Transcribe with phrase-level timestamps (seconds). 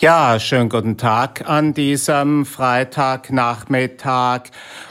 [0.00, 4.42] Ja, schönen guten Tag an diesem Freitagnachmittag.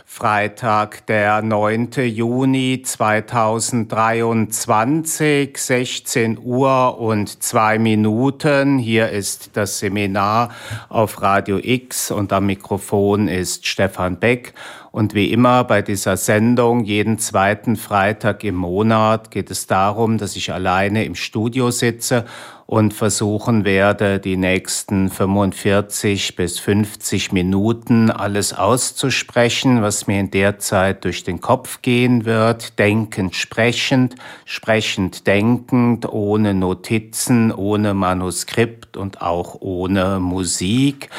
[0.03, 1.91] Freitag, der 9.
[2.07, 8.79] Juni 2023, 16 Uhr und zwei Minuten.
[8.79, 10.49] Hier ist das Seminar
[10.89, 14.53] auf Radio X und am Mikrofon ist Stefan Beck.
[14.91, 20.35] Und wie immer bei dieser Sendung, jeden zweiten Freitag im Monat, geht es darum, dass
[20.35, 22.25] ich alleine im Studio sitze
[22.67, 30.59] und versuchen werde, die nächsten 45 bis 50 Minuten alles auszusprechen, was mir in der
[30.59, 39.21] Zeit durch den Kopf gehen wird, denkend, sprechend, sprechend, denkend, ohne Notizen, ohne Manuskript und
[39.21, 41.09] auch ohne Musik.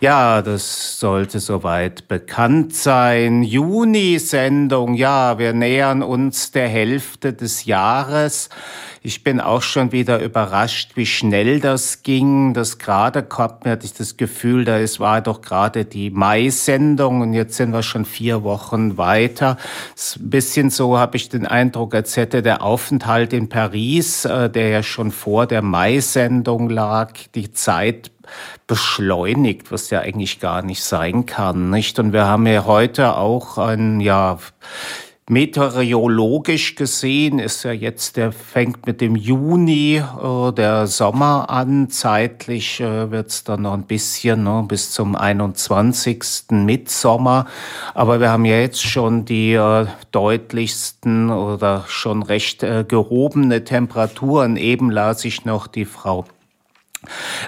[0.00, 3.44] Ja, das sollte soweit bekannt sein.
[3.44, 8.48] Juni-Sendung, ja, wir nähern uns der Hälfte des Jahres.
[9.06, 12.54] Ich bin auch schon wieder überrascht, wie schnell das ging.
[12.54, 17.20] Das gerade kommt mir hatte ich das Gefühl, da es war doch gerade die Mai-Sendung
[17.20, 19.58] und jetzt sind wir schon vier Wochen weiter.
[19.94, 24.48] ist ein bisschen so habe ich den Eindruck, als hätte der Aufenthalt in Paris, äh,
[24.48, 28.10] der ja schon vor der Mai-Sendung lag, die Zeit
[28.66, 31.98] beschleunigt, was ja eigentlich gar nicht sein kann, nicht?
[31.98, 34.38] Und wir haben ja heute auch ein, ja,
[35.28, 41.90] Meteorologisch gesehen ist ja jetzt, der fängt mit dem Juni äh, der Sommer an.
[41.90, 46.22] Zeitlich äh, wird es dann noch ein bisschen ne, bis zum 21.
[46.50, 47.46] Mitsommer.
[47.92, 54.56] Aber wir haben ja jetzt schon die äh, deutlichsten oder schon recht äh, gehobene Temperaturen.
[54.56, 56.24] Eben las ich noch die Frau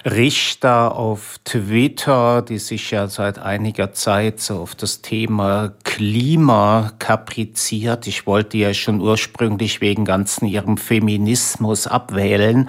[0.04, 8.06] Richter auf Twitter, die sich ja seit einiger Zeit so auf das Thema Klima kapriziert.
[8.06, 12.68] Ich wollte ja schon ursprünglich wegen ganzen ihrem Feminismus abwählen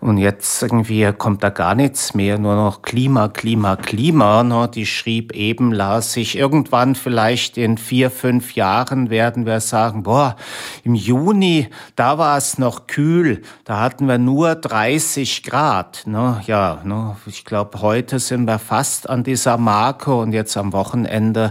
[0.00, 4.42] und jetzt irgendwie kommt da gar nichts mehr, nur noch Klima, Klima, Klima.
[4.42, 4.68] Ne?
[4.74, 10.36] Die schrieb eben, las ich, irgendwann vielleicht in vier, fünf Jahren werden wir sagen, boah,
[10.84, 16.02] im Juni, da war es noch kühl, da hatten wir nur 30 Grad.
[16.06, 16.19] Ne?
[16.20, 16.42] Ne?
[16.46, 17.16] Ja, ne?
[17.24, 21.50] ich glaube, heute sind wir fast an dieser Marke und jetzt am Wochenende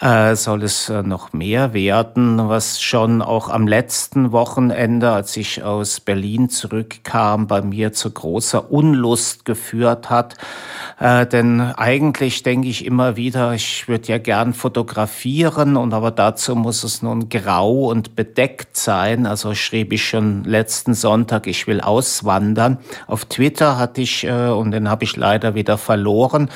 [0.00, 5.62] äh, soll es äh, noch mehr werden, was schon auch am letzten Wochenende, als ich
[5.62, 10.36] aus Berlin zurückkam, bei mir zu großer Unlust geführt hat.
[10.98, 16.56] Äh, denn eigentlich denke ich immer wieder, ich würde ja gern fotografieren und aber dazu
[16.56, 19.26] muss es nun grau und bedeckt sein.
[19.26, 22.78] Also schrieb ich schon letzten Sonntag, ich will auswandern.
[23.06, 26.48] Auf Twitter hatte ich, und den habe ich leider wieder verloren,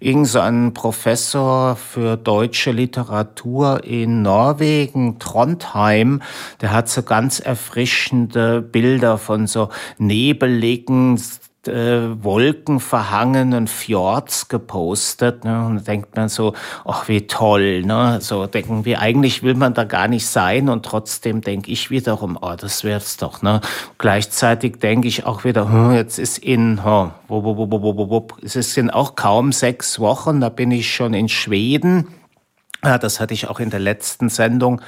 [0.00, 6.22] irgend so ein Professor für deutsche Literatur in Norwegen, Trondheim,
[6.60, 11.20] der hat so ganz erfrischende Bilder von so nebeligen
[11.68, 15.44] äh, wolkenverhangenen Fjords gepostet.
[15.44, 15.66] Ne?
[15.66, 17.82] Und da denkt man so, ach wie toll.
[17.82, 18.18] Ne?
[18.20, 22.38] So denken wir, eigentlich will man da gar nicht sein und trotzdem denke ich wiederum,
[22.40, 23.42] oh, das wär's doch.
[23.42, 23.60] Ne?
[23.98, 28.74] Gleichzeitig denke ich auch wieder, hm, jetzt ist in, oh, wup, wup, wup, wup, es
[28.74, 32.08] sind auch kaum sechs Wochen, da bin ich schon in Schweden
[32.84, 34.80] ja, das hatte ich auch in der letzten Sendung,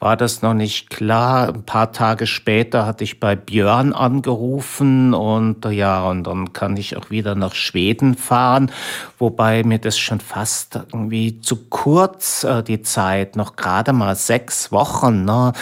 [0.00, 1.48] war das noch nicht klar.
[1.48, 6.96] Ein paar Tage später hatte ich bei Björn angerufen und ja, und dann kann ich
[6.96, 8.72] auch wieder nach Schweden fahren,
[9.18, 14.72] wobei mir das schon fast irgendwie zu kurz äh, die Zeit, noch gerade mal sechs
[14.72, 15.24] Wochen.
[15.24, 15.52] Ne?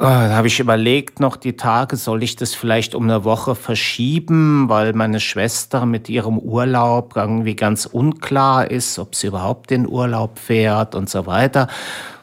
[0.00, 3.56] Ah, da habe ich überlegt, noch die Tage, soll ich das vielleicht um eine Woche
[3.56, 9.88] verschieben, weil meine Schwester mit ihrem Urlaub irgendwie ganz unklar ist, ob sie überhaupt in
[9.88, 11.66] Urlaub fährt und so weiter.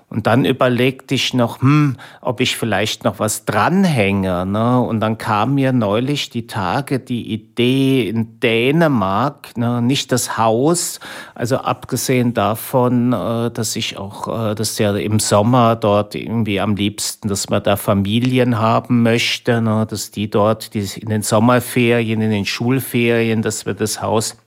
[0.08, 4.46] Und dann überlegte ich noch, hm, ob ich vielleicht noch was dranhänge.
[4.46, 4.80] Ne?
[4.80, 9.82] Und dann kam mir neulich die Tage die Idee in Dänemark, ne?
[9.82, 11.00] nicht das Haus,
[11.34, 16.76] also abgesehen davon, äh, dass ich auch, äh, dass ja im Sommer dort irgendwie am
[16.76, 19.88] liebsten, dass man da Familien haben möchte, ne?
[19.90, 24.38] dass die dort in den Sommerferien, in den Schulferien, dass wir das Haus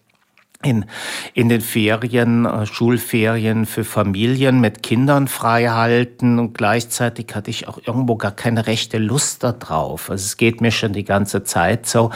[0.64, 0.86] in,
[1.34, 7.68] in den Ferien, äh, Schulferien für Familien mit Kindern frei halten und gleichzeitig hatte ich
[7.68, 10.10] auch irgendwo gar keine rechte Lust darauf.
[10.10, 12.10] Also es geht mir schon die ganze Zeit so,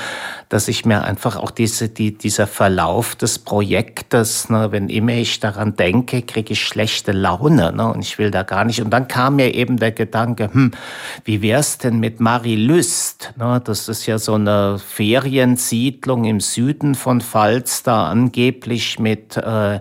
[0.48, 5.38] dass ich mir einfach auch diese, die, dieser Verlauf des Projektes, ne, wenn immer ich
[5.38, 8.82] daran denke, kriege ich schlechte Laune ne, und ich will da gar nicht.
[8.82, 10.72] Und dann kam mir eben der Gedanke, hm,
[11.24, 13.34] wie wär's denn mit Marie Lüst?
[13.36, 19.80] Ne, das ist ja so eine Feriensiedlung im Süden von Falster an angeblich mit äh,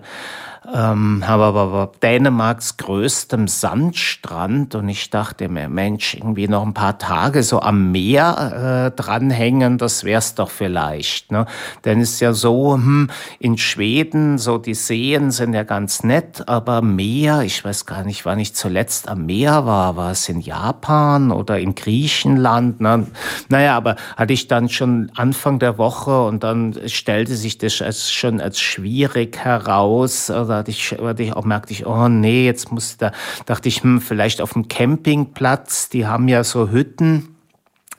[0.72, 6.98] ähm, habe aber Dänemarks größtem Sandstrand und ich dachte mir, Mensch, irgendwie noch ein paar
[6.98, 11.32] Tage so am Meer äh, dranhängen, das wär's doch vielleicht.
[11.32, 11.46] Ne?
[11.84, 16.48] Denn es ist ja so, hm, in Schweden, so die Seen sind ja ganz nett,
[16.48, 20.40] aber Meer, ich weiß gar nicht, wann ich zuletzt am Meer war, war es in
[20.40, 22.80] Japan oder in Griechenland?
[22.80, 23.06] Ne?
[23.48, 28.12] Naja, aber hatte ich dann schon Anfang der Woche und dann stellte sich das als,
[28.12, 30.30] schon als schwierig heraus.
[30.52, 33.12] Also hatte ich, hatte ich auch merkte ich, oh nee, jetzt muss da,
[33.46, 37.28] dachte ich, hm, vielleicht auf dem Campingplatz, die haben ja so Hütten.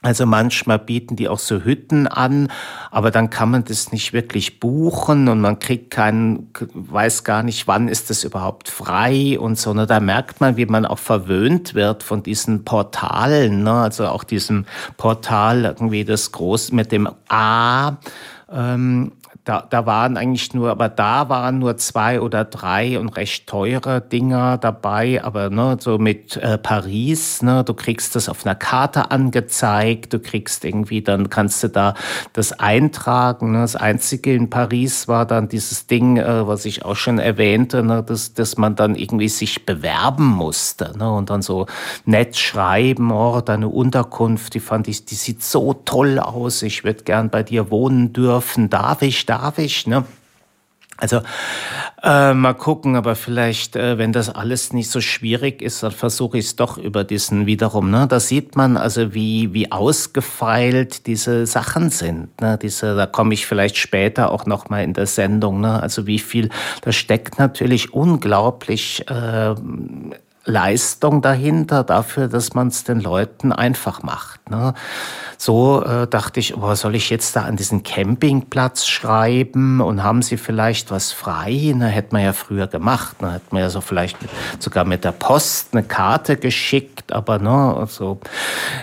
[0.01, 2.49] Also manchmal bieten die auch so Hütten an,
[2.91, 7.67] aber dann kann man das nicht wirklich buchen und man kriegt keinen, weiß gar nicht,
[7.67, 9.73] wann ist das überhaupt frei und so.
[9.73, 13.71] Da merkt man, wie man auch verwöhnt wird von diesen Portalen, ne?
[13.71, 14.65] also auch diesem
[14.97, 17.95] Portal irgendwie das groß mit dem A.
[18.51, 19.13] Ähm,
[19.45, 23.99] da, da waren eigentlich nur, aber da waren nur zwei oder drei und recht teure
[23.99, 29.11] Dinger dabei, aber ne, so mit äh, Paris, ne, du kriegst das auf einer Karte
[29.11, 31.93] angezeigt, du kriegst irgendwie, dann kannst du da
[32.31, 33.51] das eintragen.
[33.51, 33.59] Ne.
[33.59, 38.01] Das Einzige in Paris war dann dieses Ding, äh, was ich auch schon erwähnte, ne,
[38.01, 41.65] dass, dass man dann irgendwie sich bewerben musste ne, und dann so
[42.05, 47.03] nett schreiben, oh, deine Unterkunft, die fand ich, die sieht so toll aus, ich würde
[47.03, 50.05] gern bei dir wohnen dürfen, darf ich, darf ich, ne?
[50.97, 51.21] Also
[52.03, 56.37] äh, mal gucken, aber vielleicht, äh, wenn das alles nicht so schwierig ist, dann versuche
[56.37, 57.89] ich es doch über diesen wiederum.
[57.89, 58.05] Ne?
[58.07, 62.39] Da sieht man also, wie, wie ausgefeilt diese Sachen sind.
[62.39, 62.59] Ne?
[62.61, 65.61] Diese, da komme ich vielleicht später auch noch mal in der Sendung.
[65.61, 65.81] Ne?
[65.81, 66.49] Also wie viel,
[66.83, 69.55] da steckt natürlich unglaublich äh,
[70.45, 74.49] Leistung dahinter, dafür, dass man es den Leuten einfach macht.
[74.49, 74.73] Ne?
[75.43, 80.21] so äh, dachte ich, oh, soll ich jetzt da an diesen Campingplatz schreiben und haben
[80.21, 81.73] Sie vielleicht was frei?
[81.75, 83.21] Ne, hätte man ja früher gemacht.
[83.21, 87.39] Ne, hätte man ja so vielleicht mit, sogar mit der Post eine Karte geschickt, aber
[87.39, 88.19] ne, also,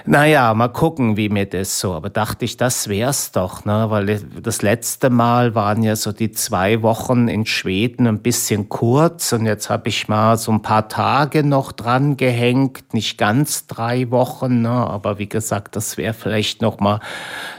[0.04, 1.94] naja, mal gucken, wie mir das so.
[1.94, 6.30] Aber dachte ich, das wär's doch, ne, weil das letzte Mal waren ja so die
[6.30, 10.88] zwei Wochen in Schweden ein bisschen kurz und jetzt habe ich mal so ein paar
[10.88, 16.62] Tage noch dran gehängt, nicht ganz drei Wochen, ne, aber wie gesagt, das wäre vielleicht
[16.62, 17.00] noch mal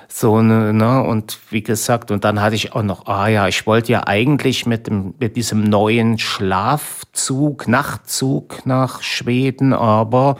[0.08, 3.68] so eine, ne, und wie gesagt, und dann hatte ich auch noch, ah ja, ich
[3.68, 10.38] wollte ja eigentlich mit dem, mit diesem neuen Schlafzug, Nachtzug nach Schweden, aber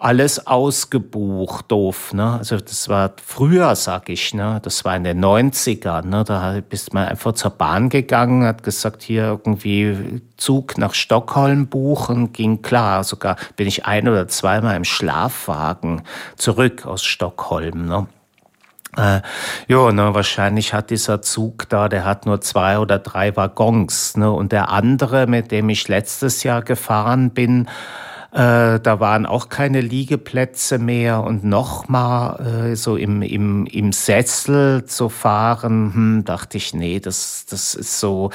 [0.00, 2.34] alles ausgebucht, doof, ne?
[2.38, 4.60] Also das war früher, sag ich, ne?
[4.62, 6.22] Das war in den 90ern, ne?
[6.22, 12.32] Da bist man einfach zur Bahn gegangen, hat gesagt, hier irgendwie Zug nach Stockholm buchen,
[12.32, 13.02] ging klar.
[13.02, 16.02] Sogar bin ich ein oder zweimal im Schlafwagen
[16.36, 18.06] zurück aus Stockholm, ne?
[18.96, 19.20] Äh,
[19.66, 24.16] ja, ne, wahrscheinlich hat dieser Zug da, der hat nur zwei oder drei Waggons.
[24.16, 24.30] Ne?
[24.30, 27.68] Und der andere, mit dem ich letztes Jahr gefahren bin,
[28.30, 34.84] äh, da waren auch keine Liegeplätze mehr und nochmal äh, so im, im, im Sessel
[34.84, 38.30] zu fahren, hm, dachte ich, nee, das, das ist so,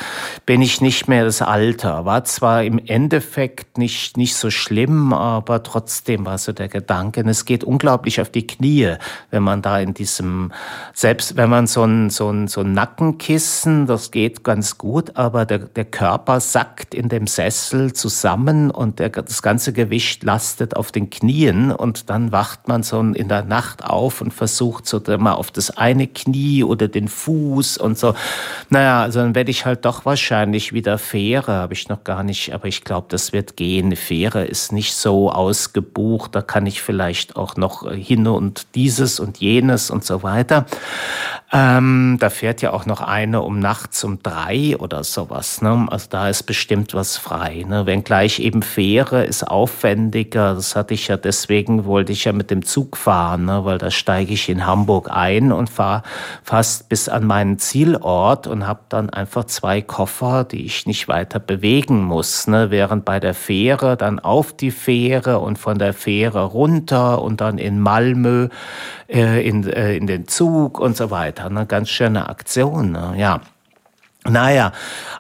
[0.48, 2.06] bin ich nicht mehr das Alter.
[2.06, 7.46] War zwar im Endeffekt nicht, nicht so schlimm, aber trotzdem war so der Gedanke, es
[7.46, 8.96] geht unglaublich auf die Knie,
[9.30, 10.52] wenn man da in diesem,
[10.96, 15.46] selbst wenn man so ein, so ein, so ein Nackenkissen, das geht ganz gut, aber
[15.46, 19.83] der, der Körper sackt in dem Sessel zusammen und der, das ganze Gewicht
[20.24, 24.86] lastet auf den Knien und dann wacht man so in der Nacht auf und versucht
[24.86, 28.16] so mal auf das eine Knie oder den Fuß und so.
[28.70, 32.54] Naja, also dann werde ich halt doch wahrscheinlich wieder Fähre, habe ich noch gar nicht,
[32.54, 33.88] aber ich glaube, das wird gehen.
[33.88, 39.20] Eine Fähre ist nicht so ausgebucht, da kann ich vielleicht auch noch hin und dieses
[39.20, 40.66] und jenes und so weiter.
[41.56, 45.62] Ähm, da fährt ja auch noch eine um nachts um drei oder sowas.
[45.62, 45.86] Ne?
[45.90, 47.64] Also da ist bestimmt was frei.
[47.68, 47.86] Ne?
[47.86, 50.54] Wenngleich eben Fähre ist auf aufwendiger.
[50.56, 53.92] Das hatte ich ja deswegen, wollte ich ja mit dem Zug fahren, ne, weil da
[53.92, 56.04] steige ich in Hamburg ein und fahre
[56.44, 61.40] fast bis an meinen Zielort und habe dann einfach zwei Koffer, die ich nicht weiter
[61.40, 62.48] bewegen muss.
[62.48, 67.42] Ne, während bei der Fähre dann auf die Fähre und von der Fähre runter und
[67.42, 68.50] dann in Malmö
[69.10, 71.46] äh, in, äh, in den Zug und so weiter.
[71.46, 72.92] Eine ganz schöne Aktion.
[72.92, 73.42] Ne, ja.
[74.28, 74.72] Naja,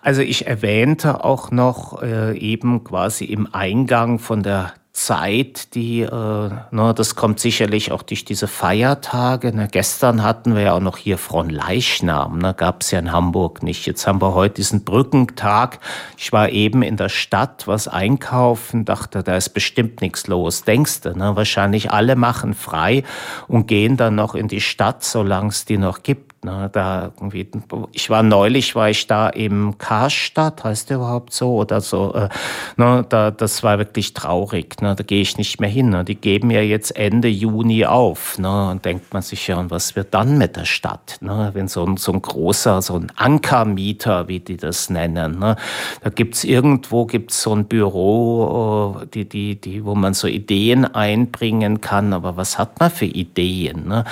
[0.02, 6.10] also ich erwähnte auch noch äh, eben quasi im Eingang von der Zeit, die, äh,
[6.10, 9.52] ne, das kommt sicherlich auch durch diese Feiertage.
[9.52, 9.68] Ne.
[9.70, 13.88] Gestern hatten wir ja auch noch hier Fronleichnam, ne, gab es ja in Hamburg nicht.
[13.88, 15.80] Jetzt haben wir heute diesen Brückentag.
[16.16, 20.64] Ich war eben in der Stadt, was einkaufen, dachte, da ist bestimmt nichts los.
[20.64, 21.36] Denkst du, ne?
[21.36, 23.04] wahrscheinlich alle machen frei
[23.48, 26.33] und gehen dann noch in die Stadt, solange es die noch gibt.
[26.44, 26.70] Ne?
[26.72, 27.48] Da irgendwie,
[27.92, 32.14] ich war neulich, war ich da im Karstadt, heißt der überhaupt so oder so.
[32.14, 32.30] Äh,
[32.78, 33.06] ne?
[33.08, 34.82] da, das war wirklich traurig.
[34.82, 34.96] Ne?
[34.96, 35.90] Da gehe ich nicht mehr hin.
[35.90, 36.04] Ne?
[36.04, 38.38] Die geben ja jetzt Ende Juni auf.
[38.38, 38.70] Ne?
[38.70, 41.18] Und denkt man sich ja, und was wird dann mit der Stadt?
[41.22, 41.52] Ne?
[41.54, 45.56] Wenn so ein, so ein großer, so ein Ankermieter, wie die das nennen, ne?
[46.02, 50.86] da gibt's irgendwo gibt's so ein Büro, äh, die, die, die, wo man so Ideen
[50.86, 52.14] einbringen kann.
[52.14, 53.88] Aber was hat man für Ideen?
[53.88, 54.04] Ne?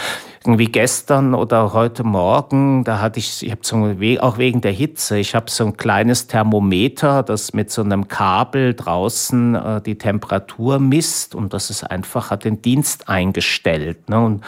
[0.44, 3.76] Irgendwie gestern oder heute Morgen, da hatte ich, ich habe so
[4.22, 8.74] auch wegen der Hitze, ich habe so ein kleines Thermometer, das mit so einem Kabel
[8.74, 14.10] draußen äh, die Temperatur misst und das ist einfach, hat den Dienst eingestellt.
[14.10, 14.20] Ne?
[14.20, 14.44] Und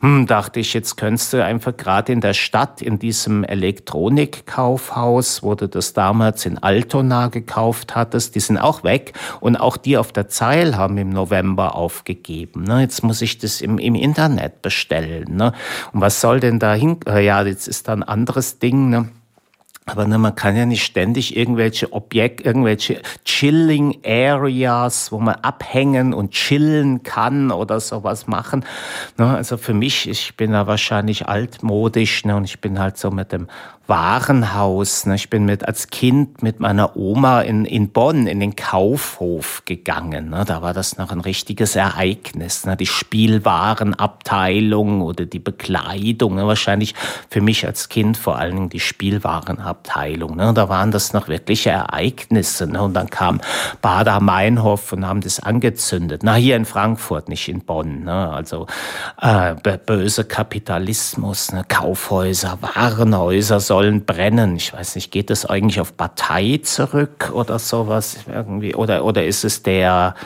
[0.00, 5.54] hm, dachte ich, jetzt könntest du einfach gerade in der Stadt, in diesem Elektronikkaufhaus, wo
[5.54, 10.12] du das damals in Altona gekauft hattest, die sind auch weg und auch die auf
[10.12, 12.64] der Zeil haben im November aufgegeben.
[12.64, 12.82] Ne?
[12.82, 15.36] Jetzt muss ich das im, im Internet bestellen.
[15.36, 15.52] Ne?
[15.92, 16.98] Und was soll denn da hin?
[17.06, 18.90] Äh, ja, jetzt ist da ein anderes Ding.
[18.90, 19.08] Ne?
[19.88, 26.12] Aber ne, man kann ja nicht ständig irgendwelche Objekte, irgendwelche Chilling Areas, wo man abhängen
[26.12, 28.64] und chillen kann oder sowas machen.
[29.16, 33.10] Ne, also für mich, ich bin da wahrscheinlich altmodisch ne, und ich bin halt so
[33.10, 33.48] mit dem
[33.88, 35.06] Warenhaus.
[35.06, 35.14] Ne?
[35.14, 40.28] Ich bin mit als Kind mit meiner Oma in, in Bonn in den Kaufhof gegangen.
[40.28, 40.44] Ne?
[40.46, 42.66] Da war das noch ein richtiges Ereignis.
[42.66, 42.76] Ne?
[42.76, 46.34] Die Spielwarenabteilung oder die Bekleidung.
[46.34, 46.46] Ne?
[46.46, 46.94] Wahrscheinlich
[47.30, 50.36] für mich als Kind vor allen Dingen die Spielwarenabteilung.
[50.36, 50.52] Ne?
[50.52, 52.66] Da waren das noch wirkliche Ereignisse.
[52.66, 52.82] Ne?
[52.82, 53.40] Und dann kam
[53.80, 56.20] Bader Meinhof und haben das angezündet.
[56.22, 58.04] Na, hier in Frankfurt, nicht in Bonn.
[58.04, 58.30] Ne?
[58.30, 58.66] Also
[59.18, 59.54] äh,
[59.86, 61.64] böse Kapitalismus, ne?
[61.66, 64.56] Kaufhäuser, Warenhäuser, so sollen brennen.
[64.56, 68.74] Ich weiß nicht, geht das eigentlich auf Partei zurück oder sowas irgendwie?
[68.74, 70.16] Oder, oder ist es der,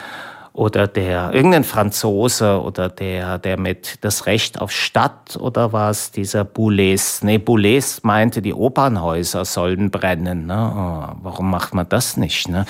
[0.53, 6.43] oder der, irgendein Franzose oder der, der mit das Recht auf Stadt oder was, dieser
[6.45, 7.21] Boulez.
[7.21, 10.47] Nee, Boulez meinte, die Opernhäuser sollen brennen.
[10.47, 10.73] Ne?
[10.75, 12.49] Oh, warum macht man das nicht?
[12.49, 12.65] Ne?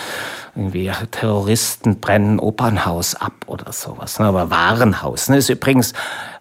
[0.55, 4.19] Irgendwie Terroristen brennen Opernhaus ab oder sowas.
[4.19, 4.27] Ne?
[4.27, 5.29] Aber Warenhaus.
[5.29, 5.37] Ne?
[5.37, 5.93] Ist übrigens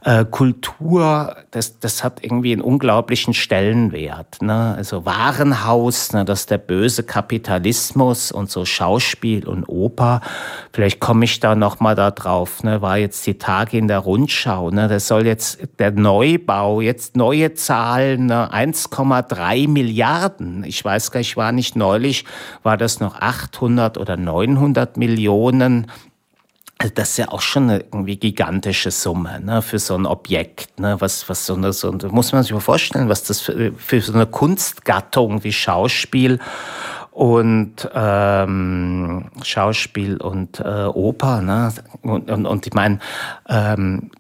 [0.05, 4.43] äh, Kultur, das, das hat irgendwie einen unglaublichen Stellenwert.
[4.43, 4.75] Ne?
[4.77, 10.21] Also Warenhaus, ne, das ist der böse Kapitalismus und so Schauspiel und Oper.
[10.73, 12.65] Vielleicht komme ich da noch mal da drauf.
[12.65, 12.83] Ne?
[12.83, 14.71] War jetzt die Tage in der Rundschau.
[14.71, 14.89] Ne?
[14.89, 18.53] Das soll jetzt der Neubau jetzt neue Zahlen ne?
[18.53, 20.65] 1,3 Milliarden.
[20.65, 22.25] Ich weiß gar nicht, war nicht neulich,
[22.65, 25.87] war das noch 800 oder 900 Millionen
[26.83, 30.81] also das ist ja auch schon eine irgendwie gigantische Summe ne, für so ein Objekt.
[30.81, 34.01] Ne, was, was so eine, so, muss man sich mal vorstellen, was das für, für
[34.01, 36.41] so eine Kunstgattung wie Schauspiel
[37.13, 41.41] und ähm, Schauspiel und äh, Oper.
[41.41, 41.73] Ne?
[42.03, 42.99] Und, und, und ich meine,
[43.49, 44.11] ähm,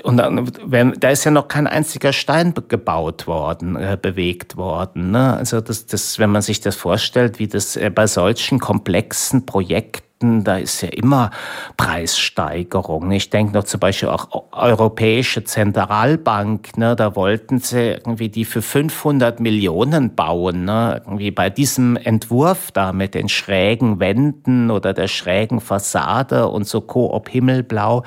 [0.00, 5.10] und dann, wenn, da ist ja noch kein einziger Stein gebaut worden, äh, bewegt worden.
[5.10, 5.34] Ne?
[5.34, 10.07] Also das, das, wenn man sich das vorstellt, wie das äh, bei solchen komplexen Projekten
[10.20, 11.30] da ist ja immer
[11.76, 13.10] Preissteigerung.
[13.12, 18.62] Ich denke noch zum Beispiel auch Europäische Zentralbank, ne, da wollten sie irgendwie die für
[18.62, 20.64] 500 Millionen bauen.
[20.64, 26.66] Ne, irgendwie bei diesem Entwurf da mit den schrägen Wänden oder der schrägen Fassade und
[26.66, 28.02] so Coop Himmelblau.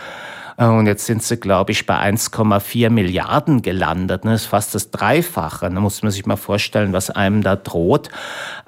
[0.61, 4.25] Äh, und jetzt sind sie, glaube ich, bei 1,4 Milliarden gelandet.
[4.25, 5.69] Das ist fast das Dreifache.
[5.69, 8.09] Da muss man sich mal vorstellen, was einem da droht,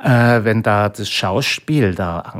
[0.04, 2.34] äh, wenn da das Schauspiel da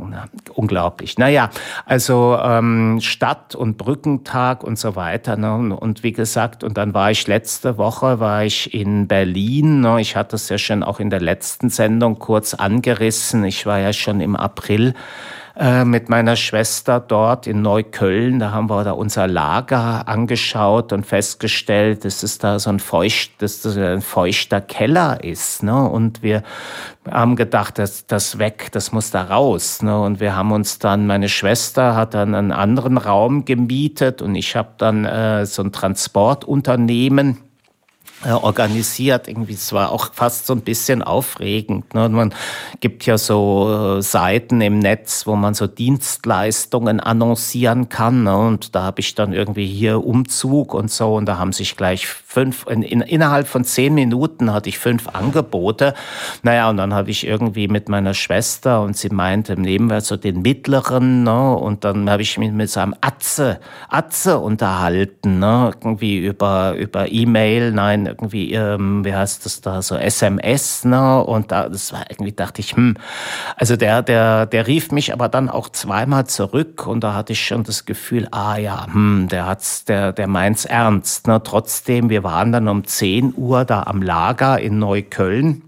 [0.54, 0.93] unglaublich.
[1.18, 1.50] Naja,
[1.86, 5.36] also ähm, Stadt- und Brückentag und so weiter.
[5.36, 5.76] Ne?
[5.76, 9.80] Und wie gesagt, und dann war ich letzte Woche, war ich in Berlin.
[9.80, 10.00] Ne?
[10.00, 13.44] Ich hatte es ja schon auch in der letzten Sendung kurz angerissen.
[13.44, 14.94] Ich war ja schon im April
[15.56, 18.40] äh, mit meiner Schwester dort in Neukölln.
[18.40, 23.40] Da haben wir da unser Lager angeschaut und festgestellt, dass es da so ein, feucht,
[23.40, 25.62] dass das ein feuchter Keller ist.
[25.62, 25.88] Ne?
[25.88, 26.42] Und wir
[27.08, 29.80] haben gedacht, das, das weg, das muss da raus.
[29.80, 29.96] Ne?
[30.00, 34.56] Und wir haben uns dann, meine Schwester hat dann einen anderen Raum gemietet und ich
[34.56, 37.38] habe dann äh, so ein Transportunternehmen
[38.32, 39.28] organisiert.
[39.28, 41.94] Irgendwie, es war auch fast so ein bisschen aufregend.
[41.94, 42.08] Ne?
[42.08, 42.34] Man
[42.80, 48.24] gibt ja so äh, Seiten im Netz, wo man so Dienstleistungen annoncieren kann.
[48.24, 48.36] Ne?
[48.36, 51.14] Und da habe ich dann irgendwie hier Umzug und so.
[51.14, 55.08] Und da haben sich gleich fünf, in, in, innerhalb von zehn Minuten hatte ich fünf
[55.08, 55.94] Angebote.
[56.42, 60.16] Naja, und dann habe ich irgendwie mit meiner Schwester und sie meinte, nehmen wir so
[60.16, 61.24] den mittleren.
[61.24, 61.54] Ne?
[61.54, 65.38] Und dann habe ich mich mit so einem Atze, Atze unterhalten.
[65.38, 65.70] Ne?
[65.74, 71.22] Irgendwie über, über E-Mail, nein, irgendwie, ähm, wie heißt das da, so SMS, ne?
[71.22, 72.96] Und da, das war irgendwie, dachte ich, hm,
[73.56, 77.44] also der, der, der rief mich aber dann auch zweimal zurück und da hatte ich
[77.44, 81.42] schon das Gefühl, ah ja, hm, der hat's, der, der meint's ernst, ne?
[81.42, 85.62] Trotzdem, wir waren dann um 10 Uhr da am Lager in Neukölln.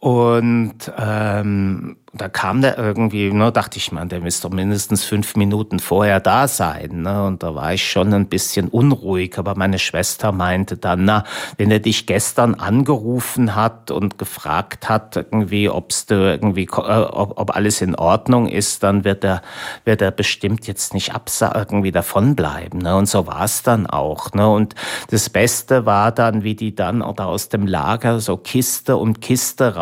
[0.00, 5.78] Und ähm, da kam der irgendwie, ne, dachte ich, man, der müsste mindestens fünf Minuten
[5.78, 7.02] vorher da sein.
[7.02, 7.26] Ne?
[7.26, 9.36] Und da war ich schon ein bisschen unruhig.
[9.38, 11.24] Aber meine Schwester meinte dann, na,
[11.58, 17.38] wenn er dich gestern angerufen hat und gefragt hat, irgendwie, ob's du irgendwie, äh, ob,
[17.38, 19.42] ob alles in Ordnung ist, dann wird er,
[19.84, 21.12] wird er bestimmt jetzt nicht
[21.70, 22.80] irgendwie davonbleiben.
[22.80, 22.96] Ne?
[22.96, 24.32] Und so war es dann auch.
[24.32, 24.48] Ne?
[24.48, 24.74] Und
[25.10, 29.76] das Beste war dann, wie die dann oder aus dem Lager so Kiste um Kiste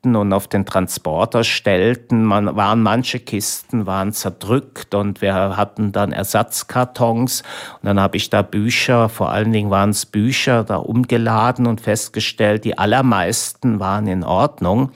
[0.00, 2.24] rausschleppten und auf den Transporter stellten.
[2.24, 7.42] Man, waren manche Kisten waren zerdrückt und wir hatten dann Ersatzkartons.
[7.82, 11.80] Und dann habe ich da Bücher, vor allen Dingen waren es Bücher, da umgeladen und
[11.80, 14.92] festgestellt, die allermeisten waren in Ordnung.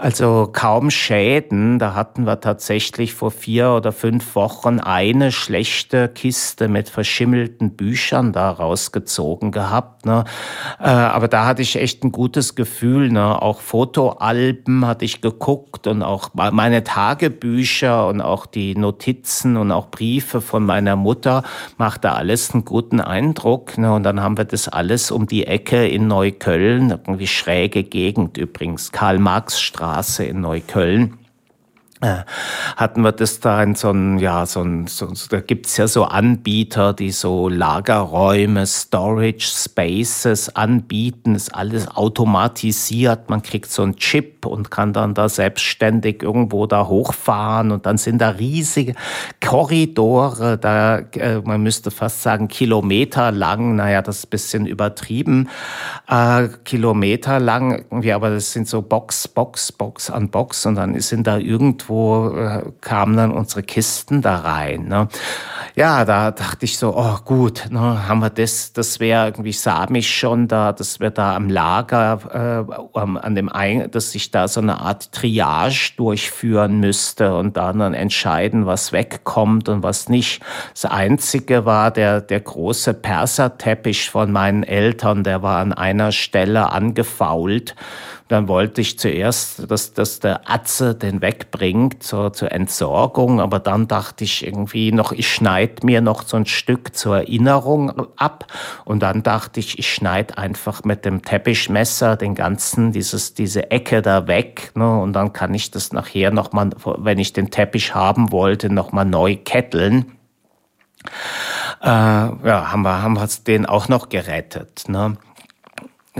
[0.00, 1.80] Also kaum Schäden.
[1.80, 8.32] Da hatten wir tatsächlich vor vier oder fünf Wochen eine schlechte Kiste mit verschimmelten Büchern
[8.32, 10.06] da rausgezogen gehabt.
[10.06, 10.22] Ne?
[10.78, 13.10] Äh, aber da hatte ich echt ein gutes Gefühl.
[13.10, 13.42] Ne?
[13.42, 19.90] Auch Fotoalben hatte ich geguckt und auch meine Tagebücher und auch die Notizen und auch
[19.90, 21.42] Briefe von meiner Mutter
[21.76, 23.76] machte alles einen guten Eindruck.
[23.78, 23.92] Ne?
[23.92, 28.92] Und dann haben wir das alles um die Ecke in Neukölln, irgendwie schräge Gegend übrigens,
[28.92, 31.17] Karl-Marx-Straße Straße in Neukölln
[32.00, 36.04] hatten wir das da in so ein, ja, so ein, so, da gibt's ja so
[36.04, 44.46] Anbieter, die so Lagerräume, Storage Spaces anbieten, ist alles automatisiert, man kriegt so einen Chip
[44.46, 48.94] und kann dann da selbstständig irgendwo da hochfahren und dann sind da riesige
[49.44, 55.48] Korridore, da, äh, man müsste fast sagen Kilometer lang, naja, das ist ein bisschen übertrieben,
[56.08, 60.98] äh, Kilometer lang, irgendwie, aber das sind so Box, Box, Box an Box und dann
[61.00, 64.86] sind da irgendwo irgendwo äh, kamen dann unsere Kisten da rein.
[64.88, 65.08] Ne?
[65.74, 69.86] Ja, da dachte ich so, oh gut, ne, haben wir das, das wäre irgendwie, sah
[69.88, 74.48] mich schon da, dass wir da am Lager, äh, an dem Ein dass ich da
[74.48, 80.42] so eine Art Triage durchführen müsste und dann, dann entscheiden, was wegkommt und was nicht.
[80.72, 86.72] Das Einzige war der, der große Perserteppich von meinen Eltern, der war an einer Stelle
[86.72, 87.74] angefault
[88.28, 93.88] dann wollte ich zuerst, dass, dass der Atze den wegbringt zur, zur Entsorgung, aber dann
[93.88, 98.46] dachte ich irgendwie noch, ich schneide mir noch so ein Stück zur Erinnerung ab
[98.84, 104.02] und dann dachte ich, ich schneide einfach mit dem Teppichmesser den ganzen, dieses, diese Ecke
[104.02, 108.30] da weg ne, und dann kann ich das nachher nochmal, wenn ich den Teppich haben
[108.30, 110.12] wollte, nochmal neu ketteln.
[111.80, 114.84] Äh, ja, haben wir, haben wir den auch noch gerettet.
[114.88, 115.16] Ne?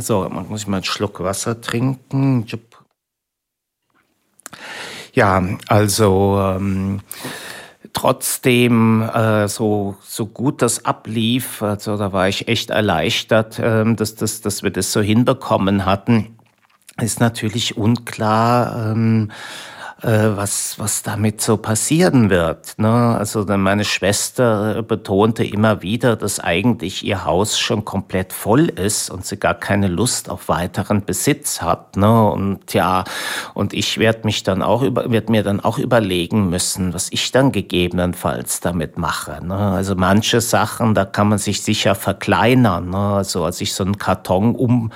[0.00, 2.46] So, man muss ich mal einen Schluck Wasser trinken.
[5.12, 7.00] Ja, also ähm,
[7.92, 14.14] trotzdem äh, so so gut das ablief, also da war ich echt erleichtert, äh, dass,
[14.14, 16.38] dass, dass wir das so hinbekommen hatten.
[17.00, 18.92] Ist natürlich unklar.
[18.92, 22.74] Ähm, äh, was, was damit so passieren wird.
[22.78, 22.88] Ne?
[22.88, 29.26] Also meine Schwester betonte immer wieder, dass eigentlich ihr Haus schon komplett voll ist und
[29.26, 31.96] sie gar keine Lust auf weiteren Besitz hat.
[31.96, 32.30] Ne?
[32.30, 33.02] Und ja,
[33.54, 37.32] und ich werde mich dann auch über, werd mir dann auch überlegen müssen, was ich
[37.32, 39.44] dann gegebenenfalls damit mache.
[39.44, 39.56] Ne?
[39.56, 42.90] Also manche Sachen, da kann man sich sicher verkleinern.
[42.90, 43.14] Ne?
[43.14, 44.92] Also als ich so einen Karton um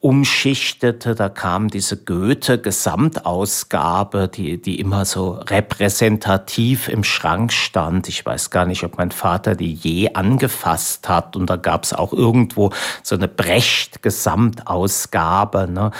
[0.00, 1.14] umschichtete.
[1.14, 8.08] Da kam diese Goethe-Gesamtausgabe, die, die immer so repräsentativ im Schrank stand.
[8.08, 11.36] Ich weiß gar nicht, ob mein Vater die je angefasst hat.
[11.36, 12.70] Und da gab es auch irgendwo
[13.02, 15.68] so eine Brecht-Gesamtausgabe.
[15.70, 15.90] Ne?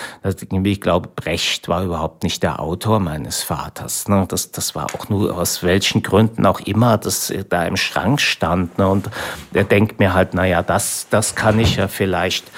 [0.64, 4.08] Ich glaube, Brecht war überhaupt nicht der Autor meines Vaters.
[4.08, 4.24] Ne?
[4.28, 8.78] Das, das war auch nur aus welchen Gründen auch immer, das da im Schrank stand.
[8.78, 8.88] Ne?
[8.88, 9.10] Und
[9.52, 12.50] er denkt mir halt, naja, das, das kann ich ja vielleicht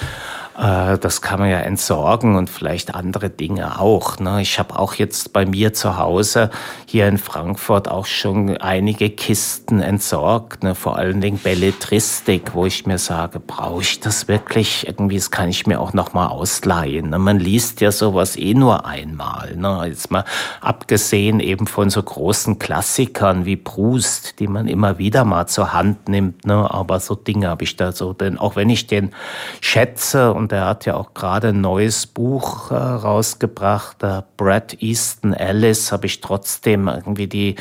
[0.59, 4.19] äh, das kann man ja entsorgen und vielleicht andere Dinge auch.
[4.19, 4.43] Ne?
[4.43, 6.51] Ich habe auch jetzt bei mir zu Hause
[6.87, 10.75] hier in Frankfurt auch schon einige Kisten entsorgt, ne?
[10.75, 14.87] vor allen Dingen Belletristik, wo ich mir sage, brauche ich das wirklich?
[14.87, 17.11] Irgendwie, das kann ich mir auch noch mal ausleihen.
[17.11, 17.19] Ne?
[17.19, 19.57] Man liest ja sowas eh nur einmal.
[19.57, 19.85] Ne?
[19.87, 20.25] Jetzt mal
[20.61, 26.09] abgesehen eben von so großen Klassikern wie Proust, die man immer wieder mal zur Hand
[26.09, 26.45] nimmt.
[26.45, 26.71] Ne?
[26.71, 29.13] Aber so Dinge habe ich da so, denn auch wenn ich den
[29.61, 35.35] schätze und er hat ja auch gerade ein neues Buch äh, rausgebracht, der Brad Easton
[35.35, 37.55] Ellis, habe ich trotzdem irgendwie die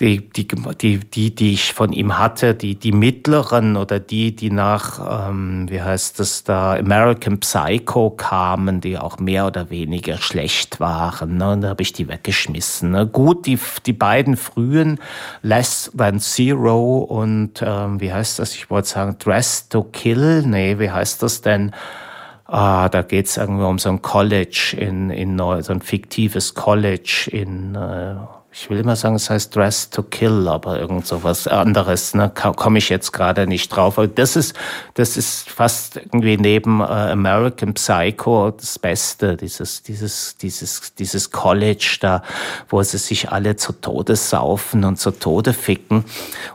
[0.00, 0.48] die, die,
[0.80, 5.66] die, die, die ich von ihm hatte, die, die mittleren oder die, die nach, ähm,
[5.68, 11.36] wie heißt das da, American Psycho kamen, die auch mehr oder weniger schlecht waren.
[11.36, 11.52] Ne?
[11.52, 12.92] Und da habe ich die weggeschmissen.
[12.92, 13.06] Ne?
[13.06, 14.98] Gut, die, die beiden frühen,
[15.42, 20.78] Less Than Zero und, ähm, wie heißt das, ich wollte sagen, Dress to Kill, nee,
[20.78, 21.72] wie heißt das denn?
[22.52, 27.28] Ah, da geht es irgendwie um so ein College in, in so ein fiktives College
[27.30, 28.16] in äh,
[28.52, 32.32] ich will immer sagen, es heißt Dress to Kill, aber irgend so was anderes, ne,
[32.34, 33.96] komme ich jetzt gerade nicht drauf.
[33.96, 34.56] Aber das ist,
[34.94, 41.98] das ist fast irgendwie neben äh, American Psycho das Beste, dieses, dieses, dieses, dieses College
[42.00, 42.22] da,
[42.68, 46.04] wo sie sich alle zu Tode saufen und zu Tode ficken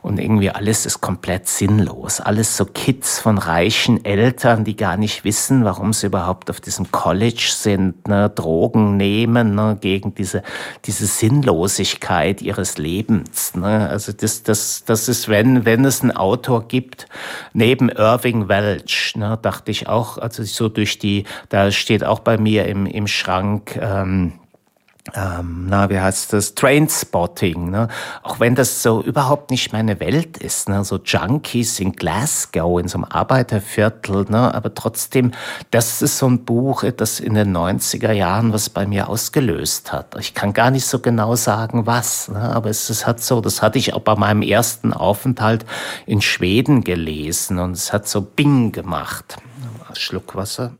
[0.01, 2.19] und irgendwie alles ist komplett sinnlos.
[2.19, 6.91] Alles so Kids von reichen Eltern, die gar nicht wissen, warum sie überhaupt auf diesem
[6.91, 10.43] College sind, ne, Drogen nehmen, ne, gegen diese,
[10.84, 13.56] diese Sinnlosigkeit Sinnlosigkeit ihres Lebens.
[13.56, 13.88] Ne?
[13.89, 17.08] Also das, das, das ist, wenn, wenn es einen Autor gibt,
[17.54, 22.38] neben Irving Welch, ne, dachte ich auch, also so durch die, da steht auch bei
[22.38, 24.34] mir im, im Schrank, ähm,
[25.13, 27.89] ähm, na, wie heißt das, Trainspotting, ne?
[28.24, 30.84] auch wenn das so überhaupt nicht meine Welt ist, ne?
[30.84, 34.54] so Junkies in Glasgow, in so einem Arbeiterviertel, ne?
[34.54, 35.32] aber trotzdem,
[35.70, 40.15] das ist so ein Buch, das in den 90er Jahren was bei mir ausgelöst hat.
[40.20, 42.39] Ich kann gar nicht so genau sagen, was, ne?
[42.39, 45.65] aber es, es hat so, das hatte ich auch bei meinem ersten Aufenthalt
[46.08, 49.38] in Schweden gelesen und es hat so Bing gemacht.
[49.94, 50.74] Schluck Wasser.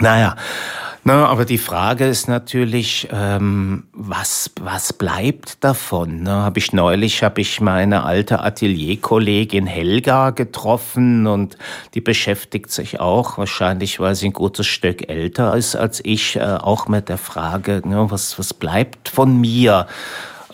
[0.00, 0.34] Naja,
[1.02, 6.22] na, aber die Frage ist natürlich, ähm, was, was bleibt davon?
[6.22, 6.30] Ne?
[6.30, 11.56] Hab ich neulich habe ich meine alte Atelierkollegin Helga getroffen und
[11.94, 16.40] die beschäftigt sich auch, wahrscheinlich weil sie ein gutes Stück älter ist als ich, äh,
[16.40, 19.86] auch mit der Frage, ne, was, was bleibt von mir?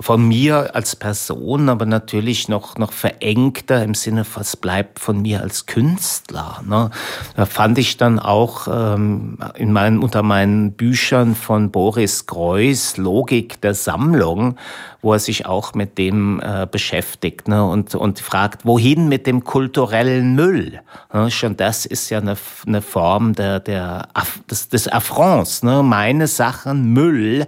[0.01, 5.41] Von mir als Person, aber natürlich noch, noch verengter im Sinne, was bleibt von mir
[5.41, 6.63] als Künstler.
[6.67, 6.91] Ne?
[7.35, 13.61] Da fand ich dann auch ähm, in meinen, unter meinen Büchern von Boris Greuß Logik
[13.63, 14.57] der Sammlung,
[15.01, 17.65] wo er sich auch mit dem äh, beschäftigt ne?
[17.65, 20.81] und, und fragt, wohin mit dem kulturellen Müll?
[21.13, 21.31] Ne?
[21.31, 24.09] Schon das ist ja eine, eine Form der, der,
[24.51, 25.63] des, des Affronts.
[25.63, 25.83] Ne?
[25.83, 27.47] Meine Sachen Müll.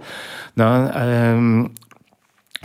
[0.55, 0.91] Ne?
[0.95, 1.71] Ähm,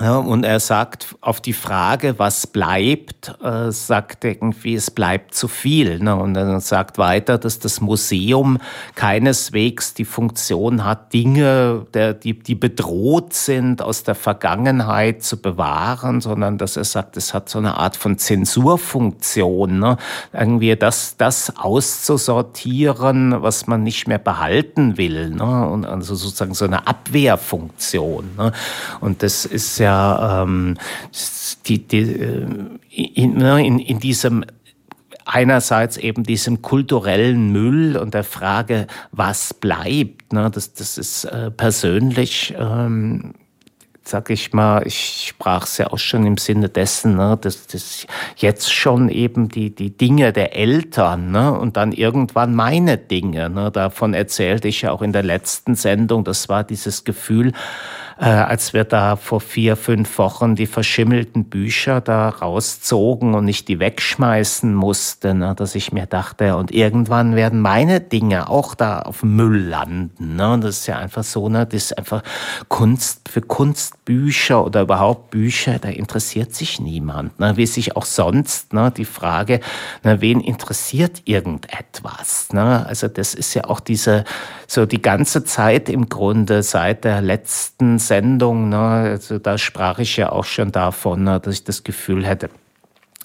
[0.01, 5.47] ja, und er sagt auf die Frage, was bleibt, äh, sagt irgendwie, es bleibt zu
[5.47, 6.01] viel.
[6.01, 6.17] Ne?
[6.17, 8.59] Und er sagt weiter, dass das Museum
[8.97, 16.21] keineswegs die Funktion hat, Dinge, der, die, die bedroht sind, aus der Vergangenheit zu bewahren,
[16.21, 19.79] sondern dass er sagt, es hat so eine Art von Zensurfunktion.
[19.79, 19.97] Ne?
[20.33, 25.31] Irgendwie das, das auszusortieren, was man nicht mehr behalten will.
[25.31, 25.69] Ne?
[25.69, 28.31] Und also sozusagen so eine Abwehrfunktion.
[28.37, 28.51] Ne?
[28.99, 30.77] Und das ist ja ähm,
[31.67, 32.47] die, die, äh,
[32.91, 34.45] in, ne, in, in diesem
[35.27, 40.33] einerseits eben diesem kulturellen Müll und der Frage, was bleibt.
[40.33, 43.35] Ne, das, das ist äh, persönlich ähm,
[44.07, 48.07] sag ich mal, ich sprach es ja auch schon im Sinne dessen, ne, dass das
[48.37, 53.49] jetzt schon eben die, die Dinge der Eltern ne, und dann irgendwann meine Dinge.
[53.49, 56.25] Ne, davon erzählte ich ja auch in der letzten Sendung.
[56.25, 57.53] Das war dieses Gefühl,
[58.19, 63.65] äh, als wir da vor vier, fünf Wochen die verschimmelten Bücher da rauszogen und ich
[63.65, 69.01] die wegschmeißen musste, ne, dass ich mir dachte, und irgendwann werden meine Dinge auch da
[69.01, 70.37] auf Müll landen.
[70.37, 70.59] Ne?
[70.61, 72.23] Das ist ja einfach so, ne, das ist einfach
[72.69, 77.39] Kunst für Kunstbücher oder überhaupt Bücher, da interessiert sich niemand.
[77.41, 77.57] Ne?
[77.57, 79.61] Wie sich auch sonst ne, die Frage,
[80.03, 82.53] ne, wen interessiert irgendetwas?
[82.53, 82.87] Ne?
[82.87, 84.25] Also das ist ja auch diese,
[84.67, 90.17] so die ganze Zeit im Grunde seit der letzten Sendung, ne, also da sprach ich
[90.17, 92.51] ja auch schon davon, ne, dass ich das Gefühl hätte,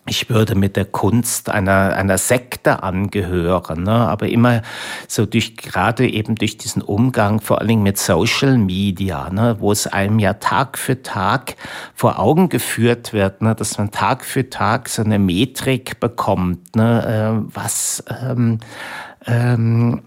[0.09, 3.91] ich würde mit der Kunst einer, einer Sekte angehören, ne?
[3.91, 4.61] aber immer
[5.07, 9.57] so durch, gerade eben durch diesen Umgang, vor allen Dingen mit Social Media, ne?
[9.59, 11.55] wo es einem ja Tag für Tag
[11.93, 13.53] vor Augen geführt wird, ne?
[13.55, 17.43] dass man Tag für Tag so eine Metrik bekommt, ne?
[17.45, 18.59] Äh, was, ähm,
[19.27, 20.01] ähm,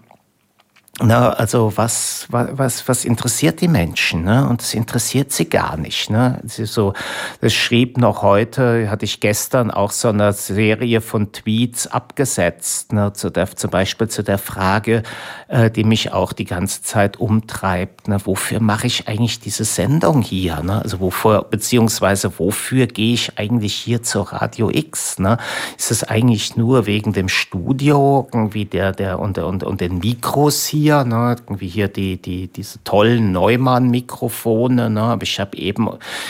[1.01, 4.25] na, also was, was, was interessiert die Menschen?
[4.25, 4.47] Ne?
[4.47, 6.11] Und es interessiert sie gar nicht.
[6.11, 6.39] Ne?
[6.43, 6.93] Sie so,
[7.41, 13.11] das schrieb noch heute, hatte ich gestern auch so eine Serie von Tweets abgesetzt, ne?
[13.11, 15.01] zu der, zum Beispiel zu der Frage,
[15.47, 18.07] äh, die mich auch die ganze Zeit umtreibt.
[18.07, 18.17] Ne?
[18.25, 20.61] Wofür mache ich eigentlich diese Sendung hier?
[20.61, 20.79] Ne?
[20.83, 25.17] Also wofür, beziehungsweise wofür gehe ich eigentlich hier zur Radio X?
[25.17, 25.39] Ne?
[25.75, 30.67] Ist es eigentlich nur wegen dem Studio, irgendwie der, der und, und, und den Mikros
[30.67, 30.82] hier?
[30.83, 35.89] Hier, ne, irgendwie hier die, die, diese tollen Neumann-Mikrofone, ne, aber ich habe eben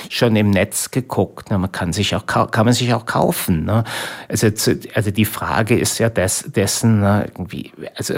[0.10, 3.84] schon im Netz geguckt, ne, man kann sich auch, kann man sich auch kaufen, ne.
[4.30, 4.48] Also,
[4.94, 8.14] also die Frage ist ja des, dessen, ne, irgendwie, also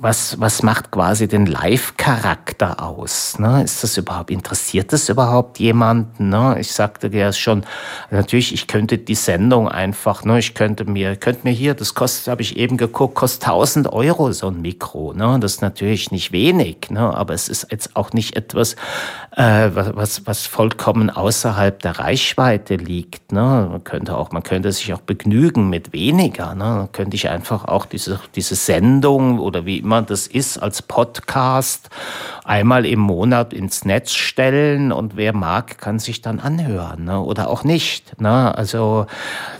[0.00, 3.62] was, was macht quasi den Live-Charakter aus, ne?
[3.62, 6.56] Ist das überhaupt, interessiert das überhaupt jemanden, ne?
[6.60, 7.64] Ich sagte ja schon,
[8.10, 12.28] natürlich, ich könnte die Sendung einfach, ne, ich könnte mir, könnte mir hier, das kostet,
[12.28, 15.12] habe ich eben geguckt, kostet 1000 Euro so ein Mikro.
[15.12, 15.38] Ne?
[15.40, 17.00] Das ist natürlich nicht wenig, ne?
[17.00, 18.74] aber es ist jetzt auch nicht etwas,
[19.34, 23.32] äh, was, was vollkommen außerhalb der Reichweite liegt.
[23.32, 23.40] Ne?
[23.70, 26.54] Man könnte auch, man könnte sich auch begnügen mit weniger.
[26.54, 26.64] Ne?
[26.64, 31.88] Dann könnte ich einfach auch diese, diese Sendung oder wie immer das ist als Podcast
[32.46, 37.20] einmal im Monat ins Netz stellen und wer mag, kann sich dann anhören ne?
[37.20, 38.20] oder auch nicht.
[38.20, 38.56] Ne?
[38.56, 39.06] Also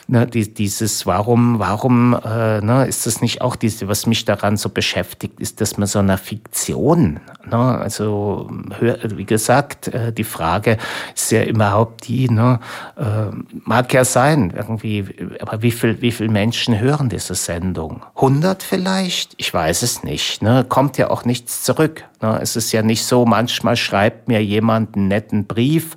[0.07, 4.57] ne, die, dieses, warum, warum äh, ne, ist das nicht auch diese, was mich daran
[4.57, 8.49] so beschäftigt, ist, dass man so einer Fiktion, ne, also
[8.81, 10.79] wie gesagt, äh, die Frage
[11.15, 12.61] ist ja überhaupt die, ne,
[12.97, 15.07] äh, mag ja sein, irgendwie,
[15.41, 18.05] aber wie viel, wie viel Menschen hören diese Sendung?
[18.15, 19.35] 100 vielleicht?
[19.39, 20.43] Ich weiß es nicht.
[20.43, 20.65] Ne?
[20.69, 22.05] Kommt ja auch nichts zurück.
[22.23, 22.39] Ne?
[22.41, 25.97] Es ist ja nicht so, manchmal schreibt mir jemand einen netten Brief,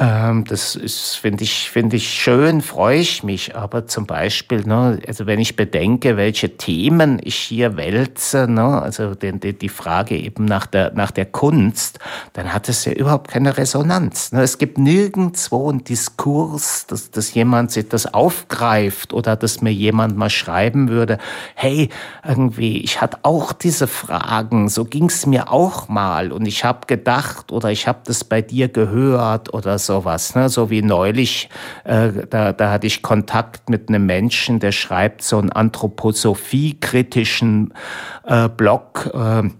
[0.00, 3.56] ähm, das ist, finde ich, finde ich schön, freue ich mich.
[3.56, 9.16] Aber zum Beispiel, ne, also wenn ich bedenke, welche Themen ich hier wälze, ne, also
[9.16, 11.98] die, die, die Frage eben nach der, nach der Kunst,
[12.34, 14.30] dann hat es ja überhaupt keine Resonanz.
[14.30, 14.42] Ne.
[14.42, 20.16] Es gibt nirgendwo einen Diskurs, dass, dass jemand sich das aufgreift oder dass mir jemand
[20.16, 21.18] mal schreiben würde,
[21.56, 21.88] hey,
[22.24, 26.86] irgendwie, ich hatte auch diese Fragen, so ging es mir auch mal und ich habe
[26.86, 30.36] gedacht oder ich habe das bei dir gehört oder so sowas.
[30.36, 30.48] Ne?
[30.48, 31.48] So wie neulich,
[31.82, 37.74] äh, da, da hatte ich Kontakt mit einem Menschen, der schreibt so einen Anthroposophie-kritischen
[38.24, 39.10] äh, Blog.
[39.12, 39.50] Äh,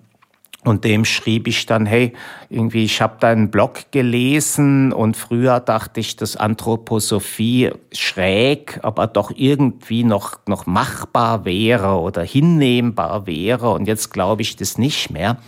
[0.64, 2.12] und dem schrieb ich dann, hey,
[2.51, 9.31] irgendwie, ich habe deinen Blog gelesen und früher dachte ich, dass Anthroposophie schräg, aber doch
[9.35, 13.71] irgendwie noch, noch machbar wäre oder hinnehmbar wäre.
[13.71, 15.38] Und jetzt glaube ich das nicht mehr.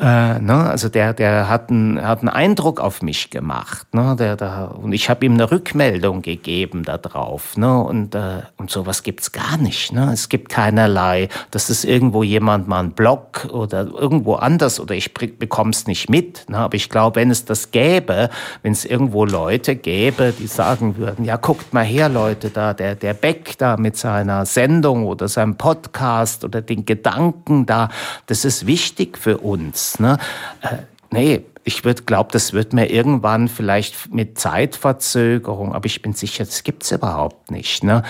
[0.00, 0.70] Äh, ne?
[0.70, 3.92] Also der, der hat, einen, hat einen Eindruck auf mich gemacht.
[3.92, 4.14] Ne?
[4.16, 7.56] Der, der, und ich habe ihm eine Rückmeldung gegeben darauf.
[7.56, 7.78] Ne?
[7.82, 9.92] Und, äh, und sowas gibt's gar nicht.
[9.92, 10.10] Ne?
[10.12, 15.12] Es gibt keinerlei, dass es irgendwo jemand mal einen Blog oder irgendwo anders oder ich
[15.12, 16.48] bekomme es nicht mit.
[16.48, 16.58] Ne?
[16.58, 18.30] Aber ich glaube, wenn es das gäbe,
[18.62, 22.94] wenn es irgendwo Leute gäbe, die sagen würden, ja, guckt mal her, Leute, da, der,
[22.94, 27.88] der Beck da mit seiner Sendung oder seinem Podcast oder den Gedanken da,
[28.26, 29.87] das ist wichtig für uns.
[29.98, 30.18] Ne?
[30.62, 30.76] Äh,
[31.10, 36.62] nee, ich glaube, das wird mir irgendwann vielleicht mit Zeitverzögerung, aber ich bin sicher, das
[36.62, 37.82] gibt's überhaupt nicht.
[37.84, 38.04] Ne?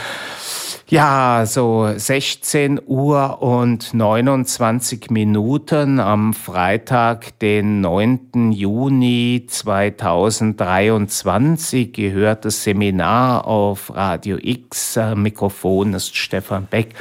[0.86, 8.52] Ja, so 16 Uhr und 29 Minuten am Freitag, den 9.
[8.52, 14.98] Juni 2023, gehört das Seminar auf Radio X.
[15.14, 16.94] Mikrofon ist Stefan Beck.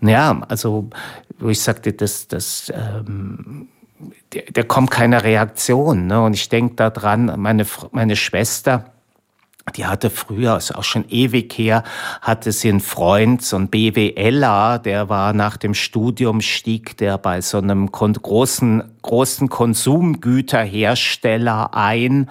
[0.00, 0.88] Ja, also,
[1.38, 3.68] wo ich sagte, dass das, ähm,
[4.52, 6.06] da kommt keine Reaktion.
[6.06, 6.22] Ne?
[6.22, 8.92] Und ich denke daran, meine, meine Schwester,
[9.74, 11.82] die hatte früher, ist auch schon ewig her,
[12.20, 17.40] hatte sie einen Freund, so ein BWLer, der war nach dem Studium, stieg der bei
[17.40, 22.30] so einem großen, großen Konsumgüterhersteller ein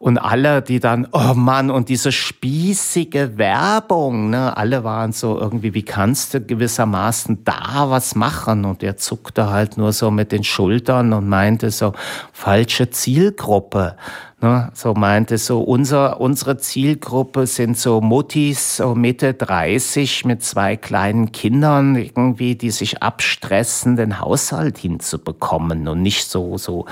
[0.00, 5.74] und alle, die dann, oh Mann, und diese spießige Werbung, ne, alle waren so irgendwie,
[5.74, 8.64] wie kannst du gewissermaßen da was machen?
[8.64, 11.92] Und er zuckte halt nur so mit den Schultern und meinte so,
[12.32, 13.96] falsche Zielgruppe.
[14.42, 20.78] Ne, so meinte so, unser, unsere Zielgruppe sind so Muttis, so Mitte 30 mit zwei
[20.78, 26.86] kleinen Kindern, irgendwie, die sich abstressen, den Haushalt hinzubekommen und nicht so, so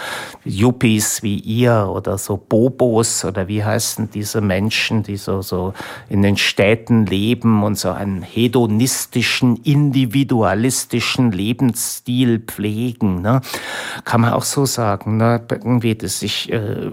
[0.45, 5.73] Yuppies wie ihr oder so Bobos oder wie heißen diese Menschen, die so, so
[6.11, 13.23] in den Städten leben und so einen hedonistischen, individualistischen Lebensstil pflegen.
[13.23, 13.41] Ne?
[14.05, 15.41] Kann man auch so sagen, ne?
[15.49, 16.91] irgendwie, dass ich, äh,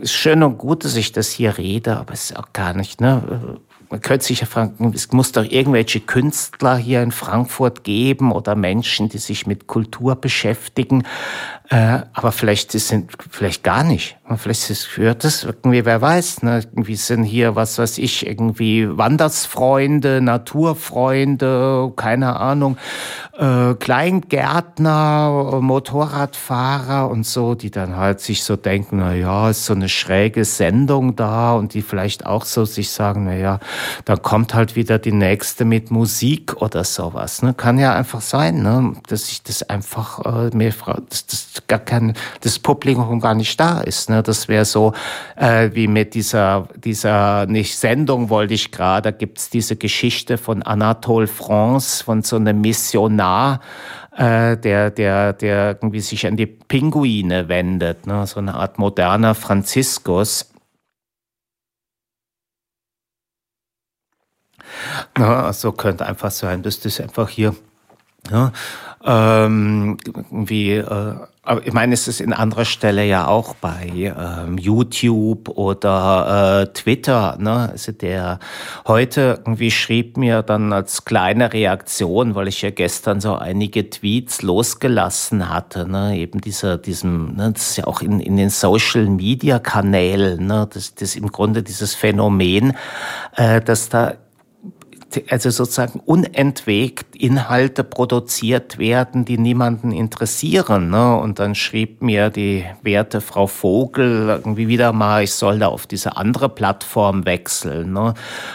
[0.00, 3.00] ist schön und gut, dass ich das hier rede, aber es ist auch gar nicht,
[3.00, 3.58] ne?
[3.90, 8.54] Man könnte sich ja fragen, es muss doch irgendwelche Künstler hier in Frankfurt geben oder
[8.54, 11.04] Menschen, die sich mit Kultur beschäftigen.
[11.72, 14.18] Äh, aber vielleicht sind vielleicht gar nicht.
[14.36, 16.42] Vielleicht ist, gehört das irgendwie, wer weiß.
[16.42, 16.60] Ne?
[16.70, 22.76] Irgendwie sind hier, was weiß ich, irgendwie Wandersfreunde, Naturfreunde, keine Ahnung,
[23.38, 29.72] äh, Kleingärtner, Motorradfahrer und so, die dann halt sich so denken, na ja, ist so
[29.72, 33.60] eine schräge Sendung da und die vielleicht auch so sich sagen, na ja,
[34.04, 37.42] dann kommt halt wieder die nächste mit Musik oder sowas.
[37.42, 37.54] Ne?
[37.54, 38.94] Kann ja einfach sein, ne?
[39.08, 40.72] dass ich das einfach äh, mir
[41.08, 44.10] dass das gar kein das Publikum gar nicht da ist.
[44.10, 44.22] Ne?
[44.22, 44.92] Das wäre so
[45.36, 49.10] äh, wie mit dieser dieser nicht Sendung wollte ich gerade.
[49.12, 53.60] Da gibt's diese Geschichte von Anatole France von so einem Missionar
[54.16, 58.26] äh, der, der, der irgendwie sich an die Pinguine wendet, ne?
[58.26, 60.50] so eine Art moderner Franziskus.
[65.18, 67.54] Ja, also könnte einfach sein, dass das einfach hier
[68.30, 68.52] ja,
[69.04, 74.58] ähm, irgendwie äh, aber ich meine, es ist in anderer Stelle ja auch bei ähm,
[74.58, 77.36] YouTube oder äh, Twitter.
[77.40, 77.68] Ne?
[77.72, 78.38] Also der
[78.86, 84.42] heute irgendwie schrieb mir dann als kleine Reaktion, weil ich ja gestern so einige Tweets
[84.42, 86.16] losgelassen hatte, ne?
[86.16, 87.50] eben dieser, diesem, ne?
[87.52, 90.68] das ist ja auch in, in den Social Media Kanälen, ne?
[90.72, 92.76] das, das im Grunde dieses Phänomen,
[93.34, 94.14] äh, dass da
[95.30, 100.90] also sozusagen unentwegt Inhalte produziert werden, die niemanden interessieren.
[100.90, 101.16] Ne?
[101.16, 105.86] Und dann schrieb mir die werte Frau Vogel irgendwie wieder mal, ich soll da auf
[105.86, 107.92] diese andere Plattform wechseln.
[107.92, 108.14] Ne?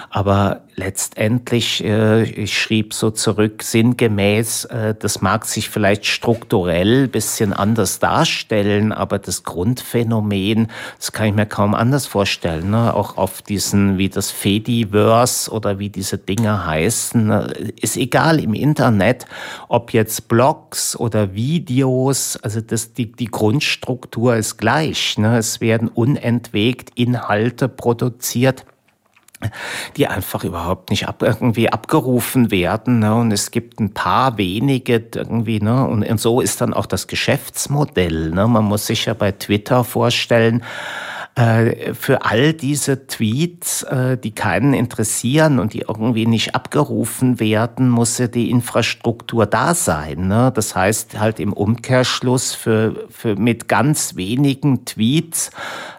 [0.09, 7.51] Aber letztendlich, äh, ich schrieb so zurück, sinngemäß, äh, das mag sich vielleicht strukturell bisschen
[7.51, 10.67] anders darstellen, aber das Grundphänomen,
[10.99, 12.69] das kann ich mir kaum anders vorstellen.
[12.69, 12.93] Ne?
[12.93, 18.53] Auch auf diesen, wie das Fediverse oder wie diese Dinge heißen, äh, ist egal im
[18.53, 19.25] Internet,
[19.69, 25.17] ob jetzt Blogs oder Videos, also das, die, die Grundstruktur ist gleich.
[25.17, 25.39] Ne?
[25.39, 28.63] Es werden unentwegt Inhalte produziert
[29.97, 32.99] die einfach überhaupt nicht ab, irgendwie abgerufen werden.
[32.99, 33.13] Ne?
[33.13, 35.87] Und es gibt ein paar wenige irgendwie, ne?
[35.87, 38.31] Und, und so ist dann auch das Geschäftsmodell.
[38.31, 38.47] Ne?
[38.47, 40.63] Man muss sich ja bei Twitter vorstellen,
[41.93, 48.17] für all diese Tweets, äh, die keinen interessieren und die irgendwie nicht abgerufen werden, muss
[48.17, 50.27] ja die Infrastruktur da sein.
[50.27, 50.51] Ne?
[50.55, 55.51] Das heißt halt im Umkehrschluss für, für mit ganz wenigen Tweets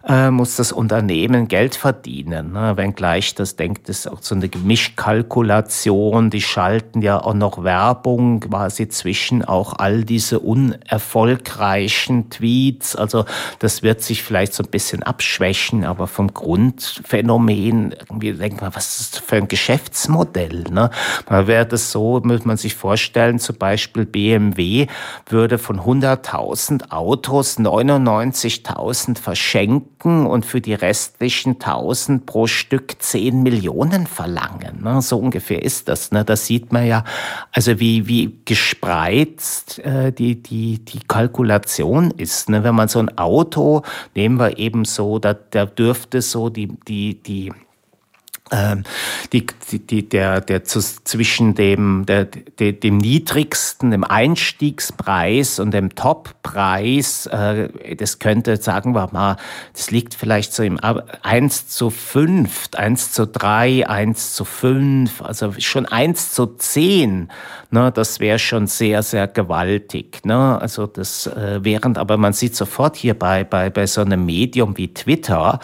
[0.09, 2.53] äh, muss das Unternehmen Geld verdienen.
[2.53, 2.77] Ne?
[2.77, 6.31] Wenngleich das denkt, ist auch so eine Gemischkalkulation.
[6.31, 12.97] Die schalten ja auch noch Werbung quasi zwischen auch all diese unerfolgreichen Tweets.
[12.97, 13.25] Also
[13.61, 18.75] das wird sich vielleicht so ein bisschen abschließen Schwächen, aber vom Grundphänomen irgendwie denkt man,
[18.75, 20.65] was ist das für ein Geschäftsmodell?
[20.71, 20.91] Ne?
[21.29, 24.87] Man wäre das so, muss man sich vorstellen, zum Beispiel BMW
[25.27, 34.07] würde von 100.000 Autos 99.000 verschenken und für die restlichen 1.000 pro Stück 10 Millionen
[34.07, 34.83] verlangen.
[34.83, 35.03] Ne?
[35.03, 36.11] So ungefähr ist das.
[36.11, 36.25] Ne?
[36.25, 37.05] Das sieht man ja,
[37.53, 42.49] also wie, wie gespreizt äh, die, die, die Kalkulation ist.
[42.49, 42.65] Ne?
[42.65, 43.83] Wenn man so ein Auto,
[44.15, 47.53] nehmen wir eben so da, da dürfte so die, die, die
[49.33, 57.27] die, die, der, der zwischen dem, der, der, dem niedrigsten, dem Einstiegspreis und dem Toppreis,
[57.27, 59.37] äh, das könnte, sagen wir mal,
[59.75, 65.53] das liegt vielleicht so im 1 zu 5, 1 zu 3, 1 zu 5, also
[65.59, 67.31] schon 1 zu 10,
[67.71, 70.25] ne, das wäre schon sehr, sehr gewaltig.
[70.25, 70.59] Ne?
[70.61, 74.77] Also das, äh, während aber man sieht sofort hier bei, bei, bei so einem Medium
[74.77, 75.61] wie Twitter,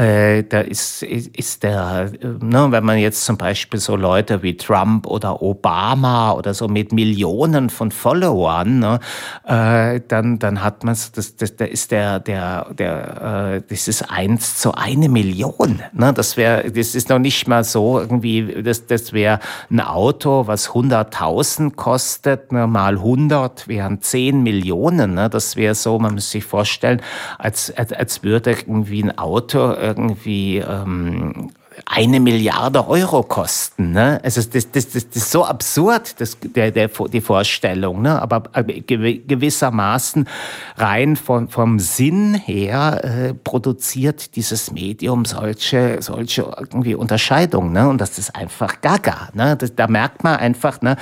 [0.00, 5.06] äh, da ist, ist der, ne, wenn man jetzt zum Beispiel so Leute wie Trump
[5.06, 9.00] oder Obama oder so mit Millionen von Followern, ne,
[9.44, 14.10] äh, dann, dann hat man das, das, da ist der, der, der, äh, das ist
[14.10, 15.82] eins zu eine Million.
[15.92, 16.14] Ne?
[16.14, 20.70] Das wäre, das ist noch nicht mal so irgendwie, das, das wäre ein Auto, was
[20.70, 25.14] 100.000 kostet, ne, mal 100 wären 10 Millionen.
[25.14, 25.28] Ne?
[25.28, 27.02] Das wäre so, man muss sich vorstellen,
[27.38, 31.52] als, als, als würde irgendwie ein Auto irgendwie ähm,
[31.86, 33.92] eine Milliarde Euro kosten.
[33.92, 34.20] Ne?
[34.22, 38.02] Also das, das, das, das ist so absurd, das, der, der, die Vorstellung.
[38.02, 38.20] Ne?
[38.20, 40.28] Aber gewissermaßen
[40.76, 47.72] rein von, vom Sinn her äh, produziert dieses Medium solche, solche irgendwie Unterscheidungen.
[47.72, 47.88] Ne?
[47.88, 49.28] Und das ist einfach gaga.
[49.32, 49.56] Ne?
[49.56, 50.80] Das, da merkt man einfach.
[50.82, 50.96] Ne?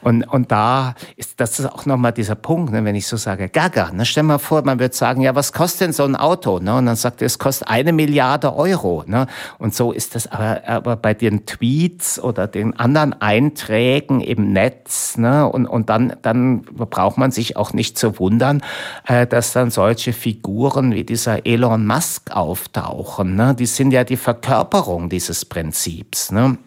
[0.00, 2.84] Und, und da ist das ist auch nochmal dieser Punkt, ne?
[2.84, 3.90] wenn ich so sage, gaga.
[3.92, 4.04] Ne?
[4.04, 6.58] Stell mal vor, man wird sagen, ja, was kostet denn so ein Auto?
[6.58, 6.76] Ne?
[6.76, 9.04] Und dann sagt er, es kostet eine Milliarde Euro.
[9.06, 9.26] Ne?
[9.58, 15.16] Und so ist das aber, aber bei den Tweets oder den anderen Einträgen im Netz,
[15.16, 18.62] ne, und, und dann, dann braucht man sich auch nicht zu wundern,
[19.06, 23.36] äh, dass dann solche Figuren wie dieser Elon Musk auftauchen.
[23.36, 23.54] Ne?
[23.54, 26.30] Die sind ja die Verkörperung dieses Prinzips.
[26.30, 26.58] Ne?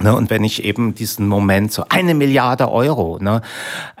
[0.00, 3.42] Ne, und wenn ich eben diesen Moment so eine Milliarde Euro, ne,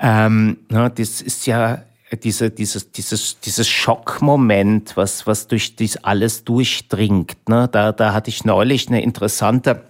[0.00, 1.82] ähm, ne, das ist ja
[2.16, 7.48] diese, dieses, dieses, dieses Schockmoment, was, was durch dies alles durchdringt.
[7.48, 7.68] Ne?
[7.70, 9.82] Da, da hatte ich neulich eine interessante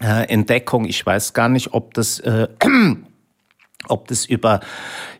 [0.00, 0.84] äh, Entdeckung.
[0.84, 2.48] Ich weiß gar nicht, ob das äh,
[3.88, 4.60] ob das über,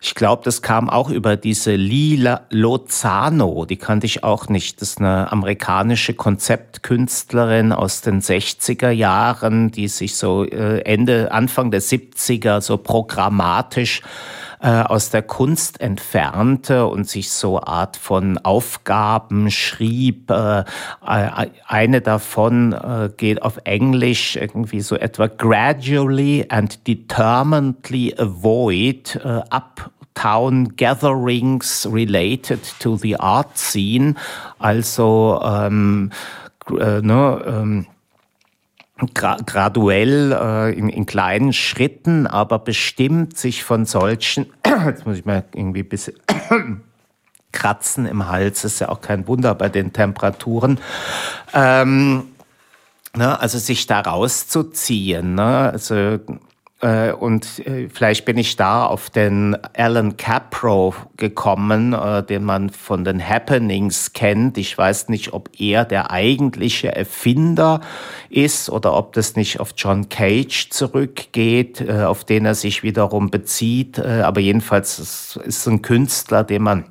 [0.01, 4.81] ich glaube, das kam auch über diese Lila Lozano, die kannte ich auch nicht.
[4.81, 11.71] Das ist eine amerikanische Konzeptkünstlerin aus den 60er Jahren, die sich so äh, Ende, Anfang
[11.71, 14.01] der 70er so programmatisch
[14.59, 20.31] äh, aus der Kunst entfernte und sich so Art von Aufgaben schrieb.
[20.31, 20.61] Äh,
[21.05, 29.41] äh, eine davon äh, geht auf Englisch irgendwie so etwa gradually and determinedly avoid uh,
[29.51, 34.15] uptown gatherings related to the art scene.
[34.59, 36.11] Also ähm,
[36.69, 37.87] äh, ne, ähm,
[39.13, 44.47] gra graduell äh, in, in, kleinen Schritten, aber bestimmt sich von solchen,
[44.85, 46.15] jetzt muss ich mal irgendwie ein bisschen
[47.51, 50.79] kratzen im Hals, ist ja auch kein Wunder bei den Temperaturen.
[51.53, 52.23] Ähm,
[53.15, 55.71] ne, also sich da rauszuziehen, ne?
[55.71, 56.19] also
[56.79, 63.03] und äh, vielleicht bin ich da auf den Alan Capro gekommen, äh, den man von
[63.03, 64.59] den Happenings kennt.
[64.59, 67.81] Ich weiß nicht, ob er der eigentliche Erfinder
[68.29, 73.99] ist oder ob das nicht auf John Cage zurückgeht, auf den er sich wiederum bezieht.
[73.99, 76.85] Aber jedenfalls ist es ein Künstler, den man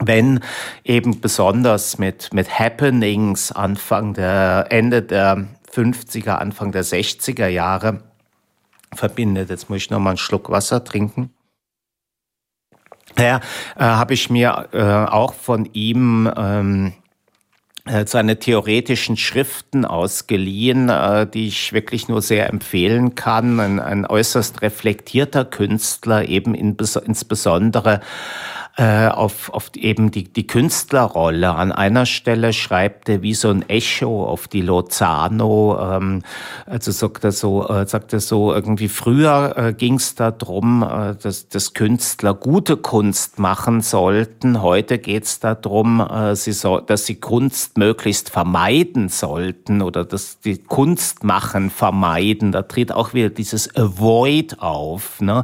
[0.00, 0.40] wenn
[0.84, 8.07] eben besonders mit, mit Happenings Anfang der, Ende der 50er, Anfang der 60er Jahre
[8.94, 9.50] verbindet.
[9.50, 11.34] Jetzt muss ich noch mal einen Schluck Wasser trinken.
[13.18, 13.40] Ja,
[13.76, 16.92] äh, habe ich mir äh, auch von ihm ähm,
[17.88, 23.58] äh, seine theoretischen Schriften ausgeliehen, äh, die ich wirklich nur sehr empfehlen kann.
[23.60, 26.76] Ein, ein äußerst reflektierter Künstler, eben in,
[27.06, 28.00] insbesondere
[28.78, 31.52] äh, auf, auf eben die, die Künstlerrolle.
[31.52, 35.76] An einer Stelle schreibt er wie so ein Echo auf die Lozano.
[35.80, 36.22] Ähm,
[36.64, 41.16] also sagt er so, äh, sagt er so irgendwie früher äh, ging es darum, äh,
[41.20, 44.62] dass, dass Künstler gute Kunst machen sollten.
[44.62, 50.38] Heute geht es darum, äh, sie so, dass sie Kunst möglichst vermeiden sollten oder dass
[50.38, 52.52] die Kunst machen vermeiden.
[52.52, 55.20] Da tritt auch wieder dieses Avoid auf.
[55.20, 55.42] Ne?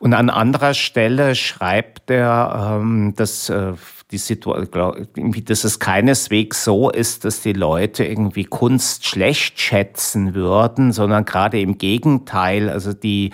[0.00, 3.74] Und an anderer Stelle schreibt er ähm, dass äh,
[4.10, 5.06] die Situation,
[5.44, 11.60] dass es keineswegs so ist, dass die Leute irgendwie Kunst schlecht schätzen würden, sondern gerade
[11.60, 13.32] im Gegenteil, also die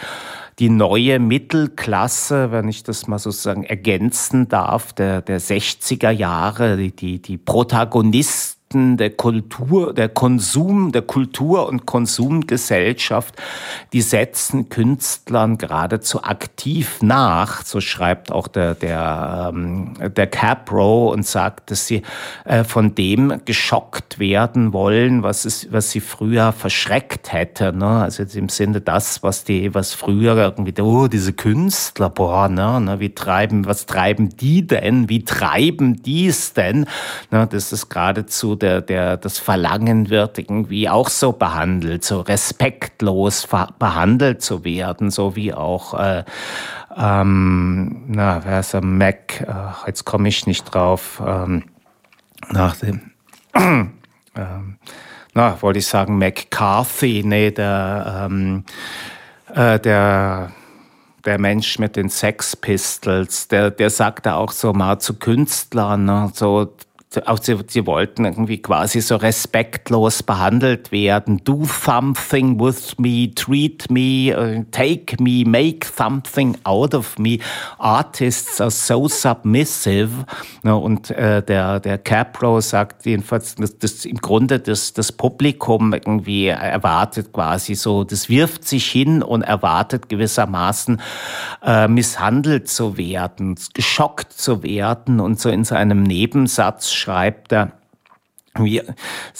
[0.61, 6.95] die neue Mittelklasse, wenn ich das mal sozusagen ergänzen darf, der, der 60er Jahre, die,
[6.95, 13.35] die, die Protagonisten Rechten der Kultur, der Konsum, der Kultur- und Konsumgesellschaft,
[13.93, 17.64] die setzen Künstlern geradezu aktiv nach.
[17.64, 22.03] So schreibt auch der, der, ähm, der Capro und sagt, dass sie
[22.45, 27.72] äh, von dem geschockt werden wollen, was, es, was sie früher verschreckt hätte.
[27.72, 27.87] Ne?
[27.87, 33.01] Also im Sinne das, was die, was früher irgendwie, oh, diese Künstler, boah, ne, ne,
[33.01, 35.09] wie treiben, was treiben die denn?
[35.09, 36.87] Wie treiben die es denn?
[37.31, 43.47] Ne, das ist geradezu der, der, das Verlangen wird, irgendwie auch so behandelt, so respektlos
[43.79, 46.25] behandelt zu werden, so wie auch, äh,
[46.97, 51.65] ähm, na, wer ist der Mac, äh, jetzt komme ich nicht drauf, ähm,
[52.51, 53.11] nach dem,
[53.55, 54.79] ähm,
[55.35, 58.65] na, wollte ich sagen McCarthy, nee, der, ähm,
[59.55, 60.53] äh, der,
[61.27, 66.31] der Mensch mit den Sex Pistols, der, der sagte auch so mal zu Künstlern, ne,
[66.33, 66.73] so,
[67.27, 71.43] auch sie, sie wollten irgendwie quasi so respektlos behandelt werden.
[71.45, 77.39] Do something with me, treat me, uh, take me, make something out of me.
[77.79, 80.11] Artists are so submissive.
[80.62, 86.47] Und äh, der, der Capro sagt jedenfalls, dass, dass im Grunde das, das Publikum irgendwie
[86.49, 91.01] erwartet quasi so, das wirft sich hin und erwartet gewissermaßen
[91.62, 97.73] äh, misshandelt zu werden, geschockt zu werden und so in seinem Nebensatz schreibt er,
[98.59, 98.83] wie,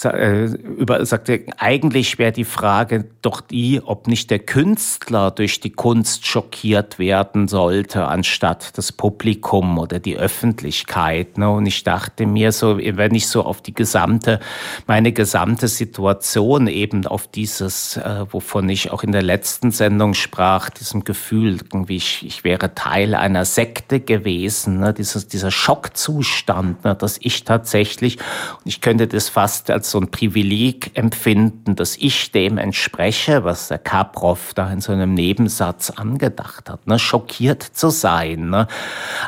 [0.03, 5.69] äh, über, sagte, eigentlich wäre die Frage doch die, ob nicht der Künstler durch die
[5.69, 11.37] Kunst schockiert werden sollte, anstatt das Publikum oder die Öffentlichkeit.
[11.37, 11.49] Ne?
[11.49, 14.41] Und ich dachte mir so, wenn ich so auf die gesamte,
[14.85, 20.69] meine gesamte Situation eben auf dieses, äh, wovon ich auch in der letzten Sendung sprach,
[20.69, 24.93] diesem Gefühl, irgendwie ich, ich wäre Teil einer Sekte gewesen, ne?
[24.93, 26.95] Dieses, dieser Schockzustand, ne?
[26.95, 28.17] dass ich tatsächlich,
[28.65, 33.67] ich könnte viele das fast als so ein Privileg empfinden, dass ich dem entspreche, was
[33.67, 36.99] der Kaprow da in so einem Nebensatz angedacht hat, ne?
[36.99, 38.49] schockiert zu sein.
[38.49, 38.67] Ne?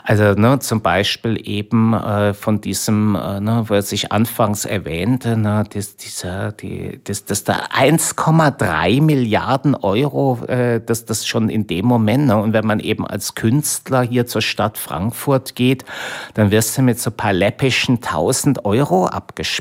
[0.04, 5.64] Also ne, zum Beispiel eben äh, von diesem, äh, ne, was ich anfangs erwähnte, ne,
[5.74, 11.86] das, dieser, die, das, das da 1,3 Milliarden Euro, äh, das das schon in dem
[11.86, 12.28] Moment.
[12.28, 12.38] Ne?
[12.38, 15.86] Und wenn man eben als Künstler hier zur Stadt Frankfurt geht,
[16.34, 19.06] dann wirst du mit so paar läppischen 1000 Euro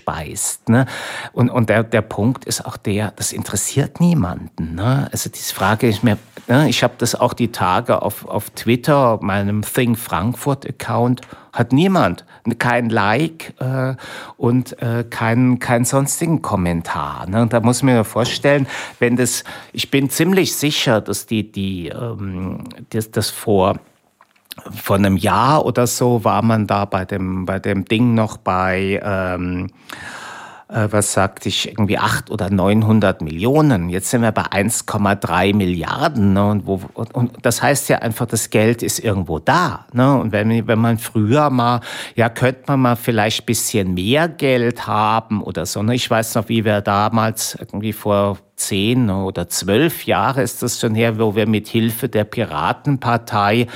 [0.07, 0.69] abgespeist.
[0.69, 0.87] Ne?
[1.33, 4.75] Und, und der, der Punkt ist auch der, das interessiert niemanden.
[4.75, 5.09] Ne?
[5.13, 6.69] Also diese Frage ist mir, ne?
[6.69, 12.25] ich habe das auch die Tage auf, auf Twitter, meinem Thing Frankfurt Account, hat niemand
[12.59, 13.95] kein Like äh,
[14.37, 17.27] und äh, keinen kein sonstigen Kommentar.
[17.29, 17.47] Ne?
[17.49, 18.67] Da muss man mir vorstellen,
[18.99, 19.43] wenn das,
[19.73, 23.77] ich bin ziemlich sicher, dass die, die ähm, das, das vor
[24.71, 29.01] vor einem Jahr oder so war man da bei dem, bei dem Ding noch bei,
[29.05, 29.69] ähm,
[30.69, 33.89] äh, was sagte ich, irgendwie 800 oder 900 Millionen.
[33.89, 36.33] Jetzt sind wir bei 1,3 Milliarden.
[36.33, 36.49] Ne?
[36.49, 39.87] Und, wo, und, und, das heißt ja einfach, das Geld ist irgendwo da.
[39.93, 40.19] Ne?
[40.19, 41.81] Und wenn, wenn man früher mal,
[42.15, 45.83] ja, könnte man mal vielleicht bisschen mehr Geld haben oder so.
[45.83, 45.95] Ne?
[45.95, 50.95] Ich weiß noch, wie wir damals irgendwie vor zehn oder zwölf Jahre ist das schon
[50.95, 53.67] her, wo wir mit Hilfe der Piratenpartei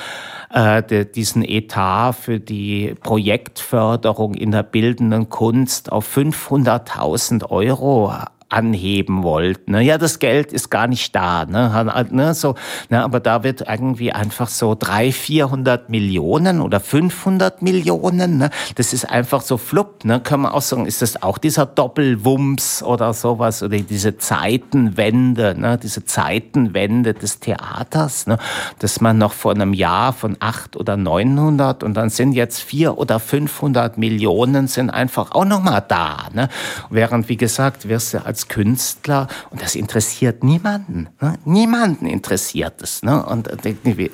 [0.52, 8.12] äh, diesen Etat für die Projektförderung in der bildenden Kunst auf 500.000 Euro
[8.51, 9.72] anheben wollten.
[9.72, 9.82] Ne?
[9.82, 11.46] Ja, das Geld ist gar nicht da.
[11.46, 12.09] Ne?
[12.11, 12.34] ne?
[12.34, 12.55] So,
[12.88, 13.03] ne?
[13.03, 18.38] Aber da wird irgendwie einfach so 300, 400 Millionen oder 500 Millionen.
[18.38, 18.51] Ne?
[18.74, 20.05] Das ist einfach so flupp.
[20.05, 20.20] Ne?
[20.20, 25.78] Können wir auch sagen, ist das auch dieser Doppelwumms oder sowas oder diese Zeitenwende, ne?
[25.78, 28.38] diese Zeitenwende des Theaters, ne?
[28.78, 32.98] dass man noch vor einem Jahr von 8 oder 900 und dann sind jetzt 4
[32.98, 36.28] oder 500 Millionen sind einfach auch noch mal da.
[36.32, 36.48] Ne?
[36.90, 41.09] Während, wie gesagt, wirst du als als Künstler und das interessiert niemanden.
[41.20, 41.34] Ne?
[41.45, 43.03] Niemanden interessiert es.
[43.03, 43.24] Ne?
[43.24, 43.49] Und,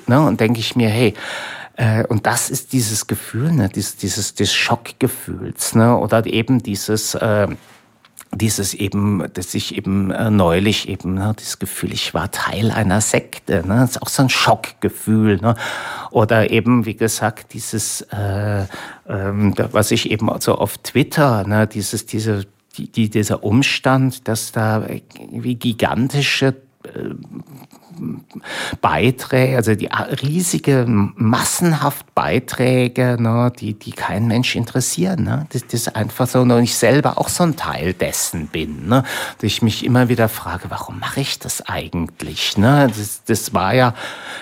[0.07, 0.21] ne?
[0.21, 1.13] und denke ich mir, hey,
[1.75, 3.69] äh, und das ist dieses Gefühl, ne?
[3.69, 5.97] dieses, dieses des Schockgefühls ne?
[5.97, 7.15] oder eben dieses...
[7.15, 7.47] Äh,
[8.35, 12.99] dieses eben, dass ich eben äh, neulich eben ne, das Gefühl, ich war Teil einer
[12.99, 15.55] Sekte, ne, das ist auch so ein Schockgefühl, ne,
[16.11, 18.65] oder eben wie gesagt dieses, äh,
[19.07, 22.45] ähm, was ich eben so auf Twitter, ne, dieses diese
[22.77, 24.87] die, die, dieser Umstand, dass da
[25.31, 27.15] wie gigantische äh,
[28.81, 29.89] Beiträge, also die
[30.21, 35.23] riesige, massenhaft Beiträge, ne, die, die kein Mensch interessieren.
[35.23, 35.45] Ne?
[35.51, 38.87] Das, das ist einfach so, und ich selber auch so ein Teil dessen bin.
[38.87, 39.03] Ne?
[39.35, 42.57] Dass ich mich immer wieder frage, warum mache ich das eigentlich?
[42.57, 42.91] Ne?
[42.95, 43.93] Das, das war ja,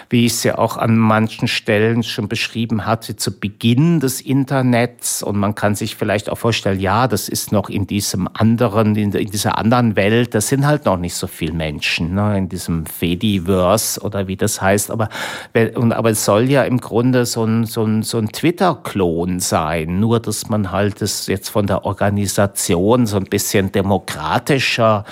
[0.10, 5.24] wie ich es ja auch an manchen Stellen schon beschrieben hatte, zu Beginn des Internets.
[5.24, 9.12] Und man kann sich vielleicht auch vorstellen, ja, das ist noch in diesem anderen, in,
[9.12, 12.38] in dieser anderen Welt, das sind halt noch nicht so viele Menschen, ne?
[12.38, 14.91] in diesem Fedi Fediverse oder wie das heißt.
[14.91, 15.10] Aber,
[15.54, 20.00] aber es soll ja im Grunde so ein, so ein, so ein Twitter-Klon sein.
[20.00, 25.06] Nur, dass man halt das jetzt von der Organisation so ein bisschen demokratischer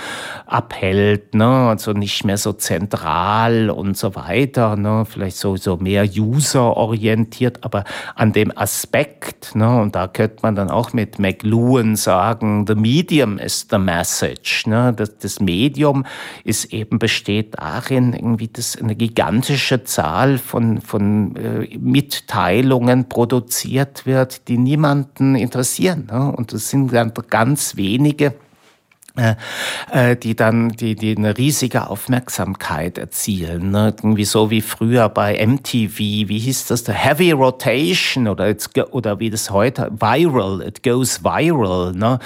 [0.45, 1.69] abhält, ne?
[1.69, 4.75] also nicht mehr so zentral und so weiter.
[4.75, 5.05] Ne?
[5.09, 7.83] Vielleicht so, so mehr user-orientiert, aber
[8.15, 9.81] an dem Aspekt, ne?
[9.81, 14.65] und da könnte man dann auch mit McLuhan sagen, the medium is the message.
[14.67, 14.93] Ne?
[14.95, 16.05] Das, das Medium
[16.43, 24.47] ist eben besteht darin, irgendwie das eine gigantische Zahl von, von äh, Mitteilungen produziert wird,
[24.47, 26.07] die niemanden interessieren.
[26.11, 26.31] Ne?
[26.31, 26.91] Und es sind
[27.29, 28.33] ganz wenige
[30.23, 33.69] die dann die, die eine riesige Aufmerksamkeit erzielen.
[33.69, 33.93] Ne?
[33.95, 39.19] Irgendwie so wie früher bei MTV, wie hieß das, der Heavy Rotation oder, it's, oder
[39.19, 41.93] wie das heute, Viral, it goes viral.
[41.93, 42.17] Ne?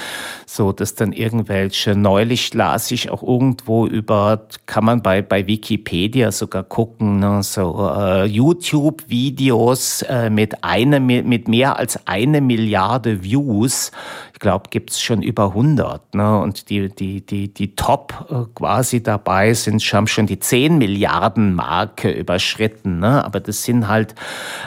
[0.46, 6.32] So, dass dann irgendwelche, neulich las ich auch irgendwo über, kann man bei, bei Wikipedia
[6.32, 7.44] sogar gucken, ne?
[7.44, 13.92] so äh, YouTube-Videos äh, mit, eine, mit mehr als eine Milliarde Views.
[14.38, 16.14] Ich glaube, gibt's schon über 100.
[16.14, 16.40] Ne?
[16.40, 21.56] Und die die, die, die, Top äh, quasi dabei sind, haben schon die 10 Milliarden
[21.56, 23.00] Marke überschritten.
[23.00, 23.26] Ne?
[23.26, 24.14] Aber das sind halt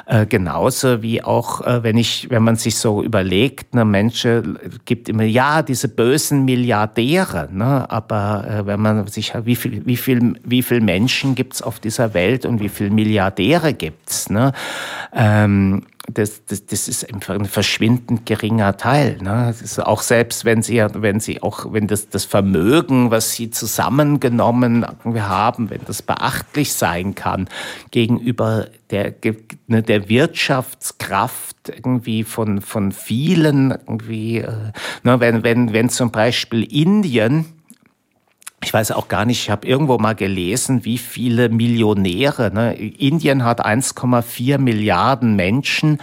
[0.07, 5.09] äh, genauso wie auch, äh, wenn ich, wenn man sich so überlegt, ne, Menschen gibt
[5.09, 7.89] immer, ja, diese bösen Milliardäre, ne?
[7.89, 12.13] aber äh, wenn man sich, wie viel, wie viel, wie viel Menschen gibt's auf dieser
[12.13, 14.31] Welt und wie viel Milliardäre gibt's?
[14.31, 14.53] Ne?
[15.15, 15.85] Ähm,
[16.15, 19.19] das, das, das ist einfach ein verschwindend geringer Teil.
[19.21, 19.55] Ne?
[19.79, 25.71] auch selbst wenn sie, wenn sie auch, wenn das, das Vermögen, was sie zusammengenommen haben,
[25.71, 27.49] wenn das beachtlich sein kann
[27.91, 29.15] gegenüber der,
[29.67, 36.63] ne, der Wirtschaftskraft irgendwie von, von vielen irgendwie, äh, ne, wenn, wenn, wenn zum Beispiel
[36.65, 37.60] Indien
[38.63, 42.51] ich weiß auch gar nicht, ich habe irgendwo mal gelesen, wie viele Millionäre.
[42.53, 42.75] Ne?
[42.75, 45.99] Indien hat 1,4 Milliarden Menschen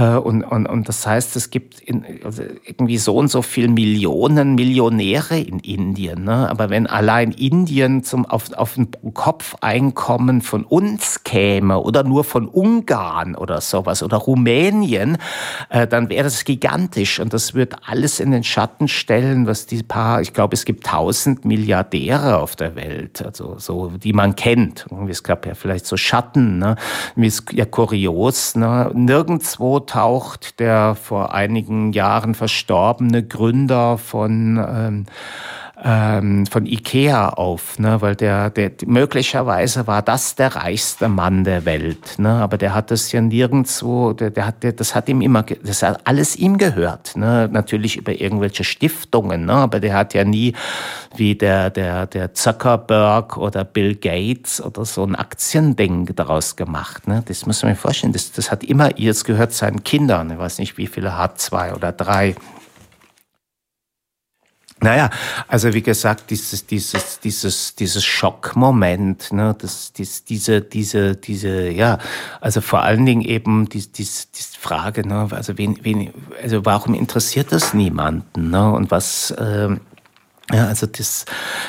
[0.00, 4.54] und, und, und das heißt, es gibt in, also irgendwie so und so viel Millionen
[4.54, 6.24] Millionäre in Indien.
[6.24, 6.48] Ne?
[6.48, 12.48] Aber wenn allein Indien zum, auf, auf ein Kopfeinkommen von uns käme oder nur von
[12.48, 15.18] Ungarn oder sowas oder Rumänien,
[15.68, 19.82] äh, dann wäre das gigantisch und das wird alles in den Schatten stellen, was die
[19.82, 24.86] paar, ich glaube, es gibt tausend Milliardäre auf der Welt, also so, die man kennt.
[25.08, 26.76] Es gab ja vielleicht so Schatten, ne?
[27.16, 28.90] Ist ja kurios, ne?
[28.94, 35.06] Nirgendwo auftaucht, der vor einigen Jahren verstorbene Gründer von ähm,
[35.84, 38.00] ähm, von Ikea auf, ne?
[38.00, 42.30] weil der, der möglicherweise war das der reichste Mann der Welt, ne?
[42.30, 45.82] aber der hat das ja nirgendwo, der, der hat, der, das hat ihm immer, das
[45.82, 47.48] hat alles ihm gehört, ne?
[47.50, 49.54] natürlich über irgendwelche Stiftungen, ne?
[49.54, 50.54] aber der hat ja nie
[51.16, 57.08] wie der, der, der Zuckerberg oder Bill Gates oder so ein Aktiending daraus gemacht.
[57.08, 57.22] Ne?
[57.26, 60.58] Das muss man sich vorstellen, das, das hat immer, jetzt gehört seinen Kindern, ich weiß
[60.58, 62.34] nicht wie viele hat, zwei oder drei.
[64.82, 65.10] Naja,
[65.46, 71.98] also wie gesagt, dieses, dieses, dieses, dieses Schockmoment, ne, das, dies, diese, diese, diese, ja,
[72.40, 76.12] also vor allen Dingen eben die, die, die Frage, ne, also wen, wen,
[76.42, 79.82] also warum interessiert das niemanden, ne, und was, ähm,
[80.50, 81.26] ja, also das,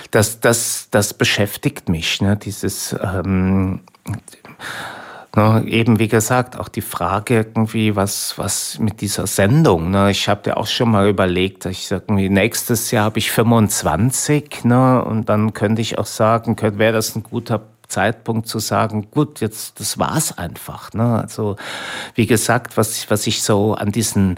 [0.09, 3.81] das, das, das beschäftigt mich, ne, dieses, ähm,
[5.35, 9.89] Ne, eben wie gesagt, auch die Frage irgendwie, was, was mit dieser Sendung.
[9.89, 10.11] Ne?
[10.11, 14.63] Ich habe ja auch schon mal überlegt, ich sage irgendwie, nächstes Jahr habe ich 25,
[14.65, 15.03] ne?
[15.03, 19.79] und dann könnte ich auch sagen, wäre das ein guter Zeitpunkt zu sagen, gut, jetzt
[19.79, 20.93] das war's einfach.
[20.93, 21.21] Ne?
[21.21, 21.55] Also
[22.13, 24.37] wie gesagt, was, was ich so an diesen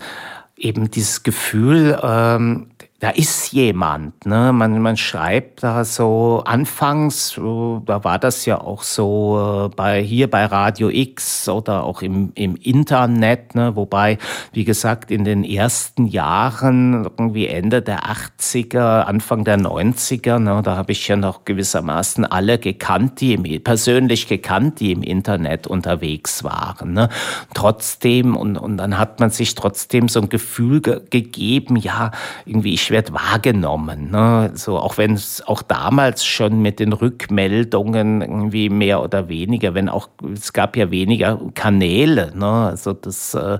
[0.58, 2.68] eben dieses Gefühl ähm,
[3.00, 4.26] da ist jemand.
[4.26, 4.54] Ne?
[4.54, 10.30] Man, man schreibt da so anfangs, da war das ja auch so äh, bei hier
[10.30, 13.76] bei Radio X oder auch im, im Internet, ne?
[13.76, 14.18] wobei,
[14.54, 20.62] wie gesagt, in den ersten Jahren, irgendwie Ende der 80er, Anfang der 90er, ne?
[20.64, 25.68] da habe ich ja noch gewissermaßen alle gekannt, die im, persönlich gekannt, die im Internet
[25.68, 26.94] unterwegs waren.
[26.94, 27.10] Ne?
[27.54, 32.12] Trotzdem, und, und dann hat man sich trotzdem so ein Gefühl ge gegeben, ja,
[32.46, 34.12] irgendwie, ich werde wahrgenommen.
[34.12, 34.52] Ne?
[34.56, 39.90] So, auch wenn es auch damals schon mit den Rückmeldungen irgendwie mehr oder weniger, wenn
[39.90, 42.34] auch, es gab ja weniger Kanäle.
[42.36, 42.46] Ne?
[42.46, 43.60] Also das äh,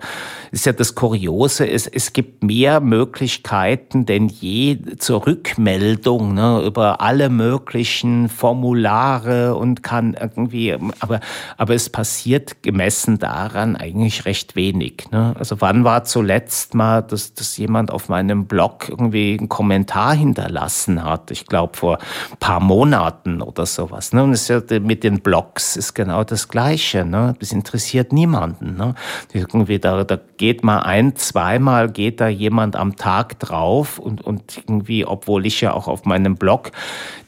[0.52, 6.62] ist ja das Kuriose, es, es gibt mehr Möglichkeiten denn je zur Rückmeldung ne?
[6.66, 11.20] über alle möglichen Formulare und kann irgendwie, aber,
[11.58, 15.06] aber es passiert gemessen daran eigentlich recht wenig.
[15.12, 15.36] Ne?
[15.38, 20.14] Also wann war zuletzt mal, dass, dass jemand auf meinem Blog irgendwie irgendwie einen Kommentar
[20.14, 21.32] hinterlassen hat.
[21.32, 21.98] Ich glaube vor
[22.32, 24.14] ein paar Monaten oder sowas.
[24.14, 24.24] Ne?
[24.24, 27.06] Und es ist ja mit den Blogs ist genau das Gleiche.
[27.06, 27.36] Ne?
[27.40, 28.76] Das interessiert niemanden.
[28.76, 28.96] Ne?
[29.34, 34.58] Irgendwie da, da geht mal ein, zweimal geht da jemand am Tag drauf und, und
[34.58, 36.72] irgendwie, obwohl ich ja auch auf meinem Blog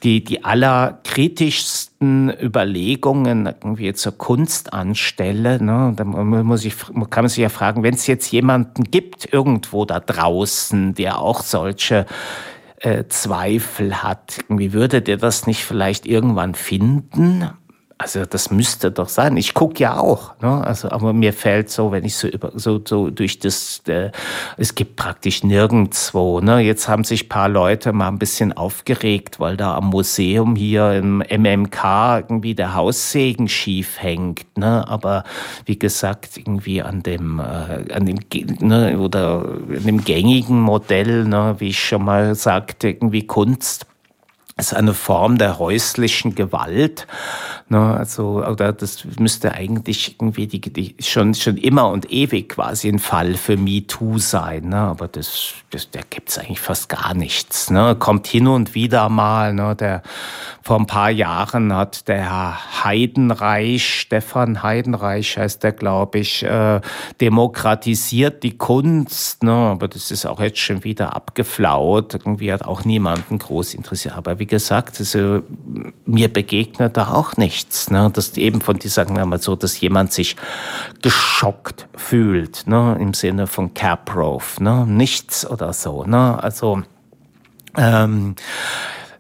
[0.04, 6.76] die, die allerkritischsten Überlegungen irgendwie zur Kunst anstelle, ne, da muss ich,
[7.10, 11.42] kann man sich ja fragen, wenn es jetzt jemanden gibt irgendwo da draußen, der auch
[11.42, 12.06] solche
[12.80, 17.50] äh, Zweifel hat, irgendwie würde der das nicht vielleicht irgendwann finden?
[18.00, 19.38] Also das müsste doch sein.
[19.38, 20.64] Ich gucke ja auch, ne?
[20.64, 24.12] Also, aber mir fällt so, wenn ich so über so, so durch das, äh,
[24.56, 26.40] es gibt praktisch nirgendwo.
[26.40, 26.60] Ne?
[26.60, 31.24] Jetzt haben sich paar Leute mal ein bisschen aufgeregt, weil da am Museum hier im
[31.28, 34.46] MMK irgendwie der Haussegen schief hängt.
[34.58, 34.88] Ne?
[34.88, 35.24] Aber
[35.66, 38.20] wie gesagt, irgendwie an dem, äh, an dem
[38.60, 43.88] ne, oder an dem gängigen Modell, ne, wie ich schon mal sagte, irgendwie Kunst
[44.58, 47.08] ist eine Form der häuslichen Gewalt.
[47.70, 52.88] Ne, also, oder das müsste eigentlich irgendwie die, die, schon, schon immer und ewig quasi
[52.88, 54.70] ein Fall für MeToo sein.
[54.70, 54.78] Ne?
[54.78, 57.70] Aber das, das, da gibt's eigentlich fast gar nichts.
[57.70, 57.96] Ne?
[58.00, 59.54] Kommt hin und wieder mal.
[59.54, 59.76] Ne?
[59.76, 60.02] Der,
[60.64, 66.80] vor ein paar Jahren hat der Herr Heidenreich, Stefan Heidenreich heißt der, glaube ich, äh,
[67.20, 69.44] demokratisiert die Kunst.
[69.44, 69.52] Ne?
[69.52, 72.14] Aber das ist auch jetzt schon wieder abgeflaut.
[72.14, 74.16] Irgendwie hat auch niemanden groß interessiert.
[74.16, 75.42] Aber wie gesagt, also,
[76.06, 77.90] mir begegnet da auch nichts.
[77.92, 78.10] Ne?
[78.12, 80.36] Dass eben von dieser, sagen wir mal so, dass jemand sich
[81.02, 82.98] geschockt fühlt, ne?
[83.00, 84.86] im Sinne von Caprove, ne?
[84.88, 86.04] nichts oder so.
[86.04, 86.42] Ne?
[86.42, 86.82] Also,
[87.76, 88.36] ähm,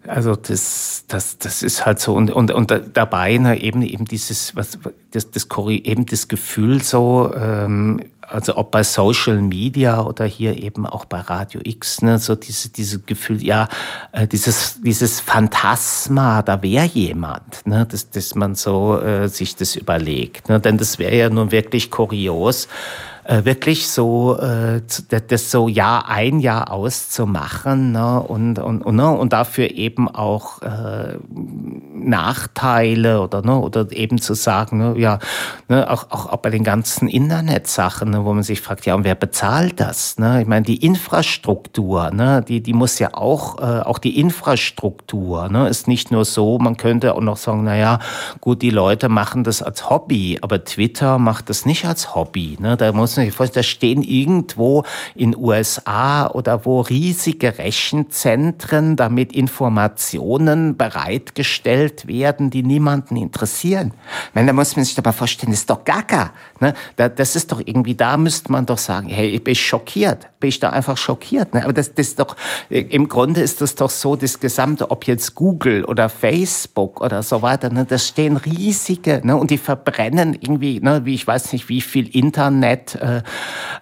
[0.07, 4.55] also das, das, das ist halt so und, und, und dabei ne, eben eben dieses
[4.55, 4.79] was
[5.11, 10.85] das, das eben das Gefühl so ähm, also ob bei Social Media oder hier eben
[10.85, 13.69] auch bei Radio X, ne, so diese, diese Gefühl, ja,
[14.11, 19.75] äh, dieses, dieses Phantasma, da wäre jemand, ne, dass, dass man so äh, sich das
[19.75, 20.49] überlegt.
[20.49, 22.67] Ne, denn das wäre ja nun wirklich kurios,
[23.27, 24.81] äh, wirklich so äh,
[25.27, 28.21] das so Jahr ein Jahr auszumachen ne?
[28.21, 29.09] und, und, und, ne?
[29.09, 31.17] und dafür eben auch äh,
[31.93, 33.57] Nachteile oder ne?
[33.57, 34.93] oder eben zu sagen, ne?
[34.97, 35.19] ja,
[35.67, 35.89] ne?
[35.89, 38.23] Auch, auch, auch bei den ganzen Internetsachen, ne?
[38.23, 40.17] wo man sich fragt, ja, und wer bezahlt das?
[40.17, 40.41] Ne?
[40.41, 42.43] Ich meine, die Infrastruktur, ne?
[42.47, 45.67] die, die muss ja auch, äh, auch die Infrastruktur ne?
[45.67, 47.99] ist nicht nur so, man könnte auch noch sagen, naja,
[48.39, 52.57] gut, die Leute machen das als Hobby, aber Twitter macht das nicht als Hobby.
[52.61, 52.77] Ne?
[52.77, 54.83] Da muss man sich vorstellen, da stehen irgendwo
[55.15, 63.93] in USA oder wo riesige Rechenzentren, damit Informationen bereitgestellt werden, die niemanden interessieren.
[64.29, 66.31] Ich meine, da muss man sich mal vorstellen, das ist doch Gaga.
[66.59, 66.73] Ne?
[66.95, 70.27] Das ist doch irgendwie, da müsste man doch sagen, hey, ich bin schockiert.
[70.39, 71.53] Bin ich da einfach schockiert.
[71.53, 71.63] Ne?
[71.63, 72.35] Aber das, das ist doch,
[72.69, 77.41] im Grunde ist das doch so, das gesamte, ob jetzt Google oder Facebook oder so
[77.41, 77.85] weiter, ne?
[77.85, 79.35] das stehen riesige, ne?
[79.35, 81.05] und die verbrennen irgendwie, ne?
[81.05, 83.21] wie ich weiß nicht, wie viel Internet, äh,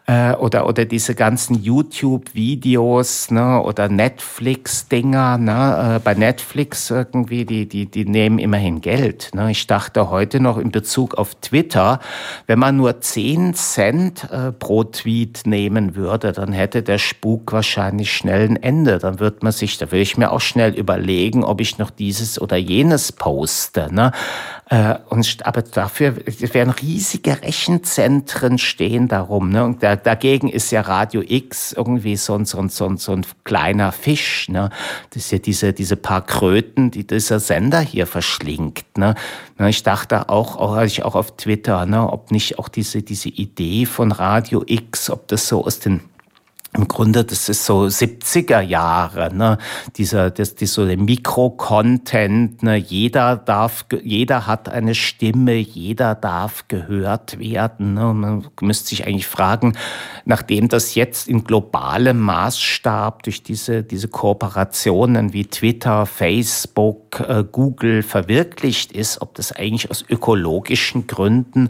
[0.07, 5.37] äh, oder, oder diese ganzen YouTube-Videos ne, oder Netflix-Dinger.
[5.37, 9.31] Ne, äh, bei Netflix irgendwie, die, die, die nehmen immerhin Geld.
[9.33, 9.51] Ne.
[9.51, 11.99] Ich dachte heute noch in Bezug auf Twitter,
[12.47, 18.13] wenn man nur 10 Cent äh, pro Tweet nehmen würde, dann hätte der Spuk wahrscheinlich
[18.13, 18.99] schnell ein Ende.
[18.99, 22.39] Dann wird man sich, da würde ich mir auch schnell überlegen, ob ich noch dieses
[22.39, 23.87] oder jenes poste.
[23.91, 24.11] Ne.
[24.69, 29.49] Äh, und, aber dafür werden riesige Rechenzentren stehen darum.
[29.49, 29.63] Ne?
[29.63, 33.13] Und da, dagegen ist ja Radio X irgendwie so ein, so ein, so ein, so
[33.13, 34.49] ein kleiner Fisch.
[34.49, 34.69] Ne?
[35.11, 38.97] Das ist ja diese, diese paar Kröten, die dieser Sender hier verschlingt.
[38.97, 39.15] Ne?
[39.67, 43.85] Ich dachte auch, auch, ich auch auf Twitter, ne, ob nicht auch diese, diese Idee
[43.85, 46.01] von Radio X, ob das so aus den
[46.75, 49.57] im Grunde, das ist so 70er Jahre, ne?
[49.95, 52.75] dieser, das, das so der Mikro-Content, ne?
[52.75, 57.93] jeder darf, jeder hat eine Stimme, jeder darf gehört werden.
[57.93, 58.13] Ne?
[58.13, 59.77] Man müsste sich eigentlich fragen,
[60.25, 68.03] nachdem das jetzt in globalem Maßstab durch diese, diese Kooperationen wie Twitter, Facebook, äh, Google
[68.03, 71.69] verwirklicht ist, ob das eigentlich aus ökologischen Gründen,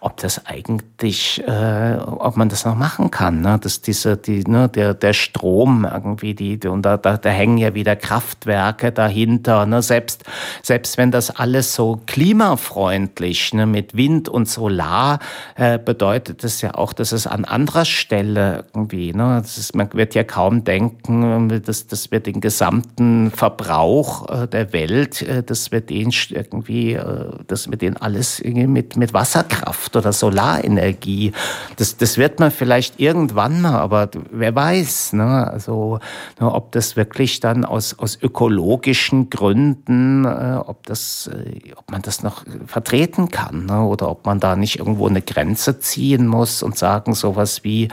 [0.00, 3.58] ob das eigentlich, äh, ob man das noch machen kann, ne?
[3.58, 7.74] dass diese, die, ne, der, der Strom irgendwie, die, und da, da, da hängen ja
[7.74, 9.66] wieder Kraftwerke dahinter.
[9.66, 10.24] Ne, selbst,
[10.62, 15.18] selbst wenn das alles so klimafreundlich ne, mit Wind und Solar
[15.56, 20.14] äh, bedeutet das ja auch, dass es an anderer Stelle irgendwie, ne, ist, man wird
[20.14, 25.80] ja kaum denken, dass, dass wir den gesamten Verbrauch äh, der Welt, äh, dass wir
[25.80, 31.32] den irgendwie, äh, dass wir den alles mit, mit Wasserkraft oder Solarenergie,
[31.76, 35.50] das, das wird man vielleicht irgendwann mal, aber wer weiß, ne?
[35.50, 35.98] also
[36.40, 42.02] ne, ob das wirklich dann aus, aus ökologischen Gründen, äh, ob, das, äh, ob man
[42.02, 43.82] das noch vertreten kann ne?
[43.82, 47.88] oder ob man da nicht irgendwo eine Grenze ziehen muss und sagen sowas wie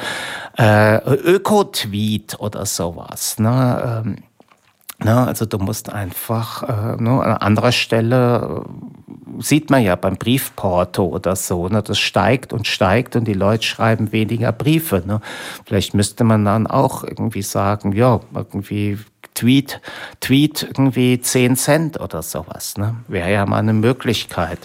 [0.57, 3.39] äh, Öko-Tweet oder sowas.
[3.39, 4.03] Ne?
[4.05, 4.15] Ähm,
[5.03, 10.15] Ne, also du musst einfach äh, ne, an anderer Stelle äh, sieht man ja beim
[10.15, 15.01] Briefporto oder so, ne, das steigt und steigt und die Leute schreiben weniger Briefe.
[15.05, 15.19] Ne.
[15.65, 18.99] Vielleicht müsste man dann auch irgendwie sagen, ja, irgendwie
[19.33, 19.81] Tweet,
[20.19, 22.77] Tweet irgendwie 10 Cent oder sowas.
[22.77, 22.95] Ne?
[23.07, 24.59] Wäre ja mal eine Möglichkeit.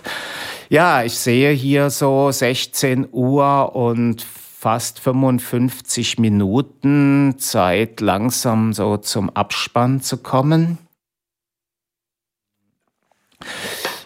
[0.68, 4.26] Ja, ich sehe hier so 16 Uhr und
[4.66, 10.78] fast 55 Minuten Zeit, langsam so zum Abspann zu kommen.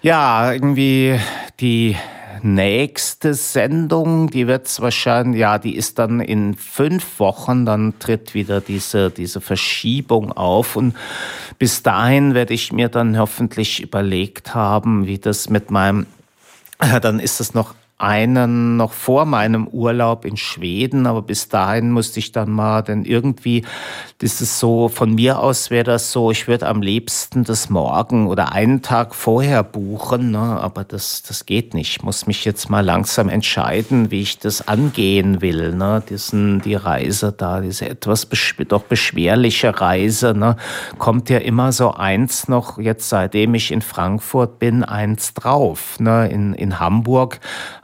[0.02, 1.18] Ja, irgendwie
[1.60, 1.96] die
[2.42, 8.34] nächste Sendung, die wird es wahrscheinlich, ja, die ist dann in fünf Wochen, dann tritt
[8.34, 10.94] wieder diese, diese Verschiebung auf und
[11.58, 16.04] bis dahin werde ich mir dann hoffentlich überlegt haben, wie das mit meinem,
[17.00, 22.18] dann ist es noch einen noch vor meinem Urlaub in Schweden, aber bis dahin musste
[22.18, 23.64] ich dann mal, denn irgendwie,
[24.18, 28.26] das ist so, von mir aus wäre das so, ich würde am liebsten das morgen
[28.26, 30.38] oder einen Tag vorher buchen, ne?
[30.38, 31.90] aber das, das geht nicht.
[31.90, 36.02] Ich muss mich jetzt mal langsam entscheiden, wie ich das angehen will, ne?
[36.08, 40.56] Diesen, die Reise da, diese etwas beschw doch beschwerliche Reise, ne?
[40.98, 45.98] kommt ja immer so eins noch, jetzt seitdem ich in Frankfurt bin, eins drauf.
[45.98, 46.28] Ne?
[46.28, 47.40] In, in Hamburg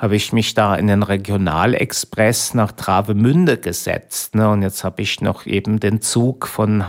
[0.07, 4.37] habe ich mich da in den Regionalexpress nach Travemünde gesetzt.
[4.37, 4.49] Ne?
[4.49, 6.85] Und jetzt habe ich noch eben den Zug von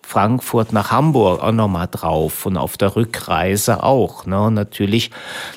[0.00, 4.24] Frankfurt nach Hamburg auch nochmal drauf und auf der Rückreise auch.
[4.24, 4.40] Ne?
[4.40, 5.10] Und natürlich,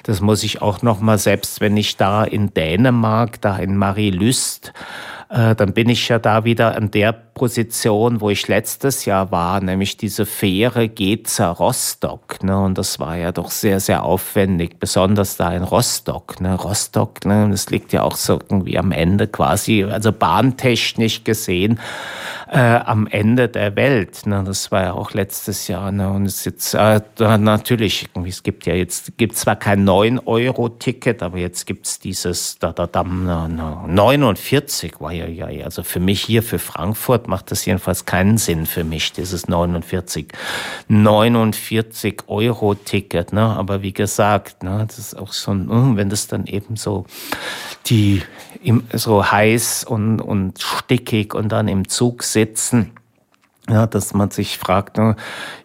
[0.03, 4.73] das muss ich auch nochmal, selbst wenn ich da in Dänemark, da in Marie Lüst,
[5.29, 9.61] äh, dann bin ich ja da wieder an der Position, wo ich letztes Jahr war,
[9.61, 12.43] nämlich diese Fähre Geza Rostock.
[12.43, 12.59] Ne?
[12.59, 16.41] Und das war ja doch sehr, sehr aufwendig, besonders da in Rostock.
[16.41, 16.55] Ne?
[16.55, 17.47] Rostock, ne?
[17.49, 21.79] das liegt ja auch so irgendwie am Ende quasi, also bahntechnisch gesehen,
[22.51, 24.25] äh, am Ende der Welt.
[24.25, 24.43] Ne?
[24.45, 25.91] Das war ja auch letztes Jahr.
[25.91, 26.09] Ne?
[26.09, 31.37] Und es jetzt äh, natürlich, irgendwie, es gibt ja jetzt, gibt zwar kein 9-Euro-Ticket, aber
[31.37, 36.43] jetzt gibt es dieses da, da, da, 49 war ja, ja, also für mich hier,
[36.43, 40.27] für Frankfurt, macht das jedenfalls keinen Sinn für mich, dieses 49,
[40.87, 43.41] 49 Euro Ticket, ne?
[43.41, 47.05] Aber wie gesagt, ne, das ist auch so, hm, wenn das dann eben so
[47.87, 48.21] die
[48.93, 52.91] so heiß und, und stickig und dann im Zug sitzen,
[53.69, 55.15] ja, dass man sich fragt, ne,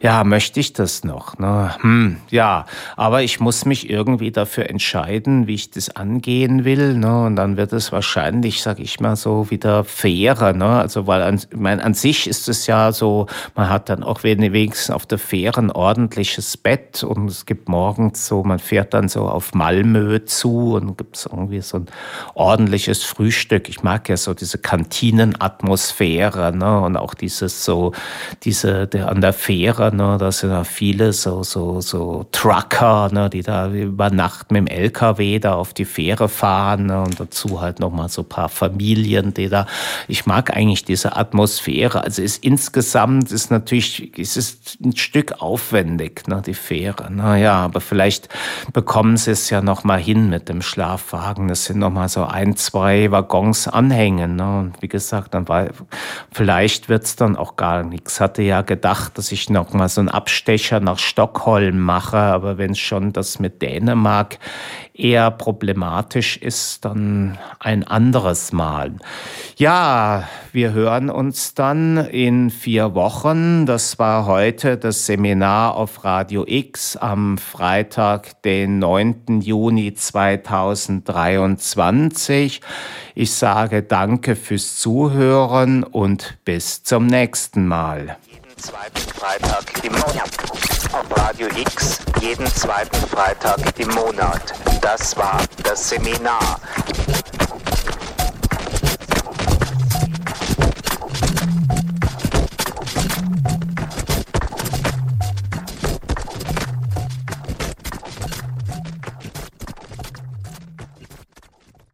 [0.01, 1.39] ja, möchte ich das noch?
[1.39, 1.75] Ne?
[1.81, 6.95] Hm, ja, aber ich muss mich irgendwie dafür entscheiden, wie ich das angehen will.
[6.95, 7.25] Ne?
[7.25, 10.55] Und dann wird es wahrscheinlich, sag ich mal, so wieder fairer.
[10.55, 14.95] Also, weil an, mein, an sich ist es ja so, man hat dann auch wenigstens
[14.95, 19.23] auf der Fähre ein ordentliches Bett und es gibt morgens so, man fährt dann so
[19.29, 21.87] auf Malmö zu und gibt es irgendwie so ein
[22.35, 23.69] ordentliches Frühstück.
[23.69, 26.81] Ich mag ja so diese Kantinenatmosphäre ne?
[26.81, 27.94] und auch dieses so
[28.43, 33.31] diese, der, an der Fähre, ne, da sind ja viele so, so, so Trucker, ne,
[33.31, 37.61] die da über Nacht mit dem LKW da auf die Fähre fahren ne, und dazu
[37.61, 39.67] halt nochmal so ein paar Familien, die da,
[40.09, 42.03] ich mag eigentlich diese Atmosphäre.
[42.03, 47.13] Also ist insgesamt ist natürlich, es ein Stück aufwendig, ne, die Fähre.
[47.13, 48.29] Naja, aber vielleicht
[48.73, 51.49] bekommen sie es ja nochmal hin mit dem Schlafwagen.
[51.49, 54.37] Das sind nochmal so ein, zwei Waggons anhängen.
[54.37, 54.59] Ne?
[54.59, 55.69] Und wie gesagt, dann war,
[56.33, 58.21] vielleicht wird's dann auch gar nichts.
[58.21, 62.75] Hatte ja gedacht, dass ich noch mal so einen Abstecher nach Stockholm mache, aber wenn
[62.75, 64.39] schon das mit Dänemark
[64.95, 68.93] eher problematisch ist, dann ein anderes Mal.
[69.57, 73.67] Ja, wir hören uns dann in vier Wochen.
[73.67, 79.41] Das war heute das Seminar auf Radio X am Freitag, den 9.
[79.41, 82.61] Juni 2023.
[83.17, 88.17] Ich sage danke fürs Zuhören und bis zum nächsten Mal
[88.57, 90.31] zweiten Freitag im Monat.
[90.93, 94.55] Auf Radio X jeden zweiten Freitag im Monat.
[94.81, 96.61] Das war das Seminar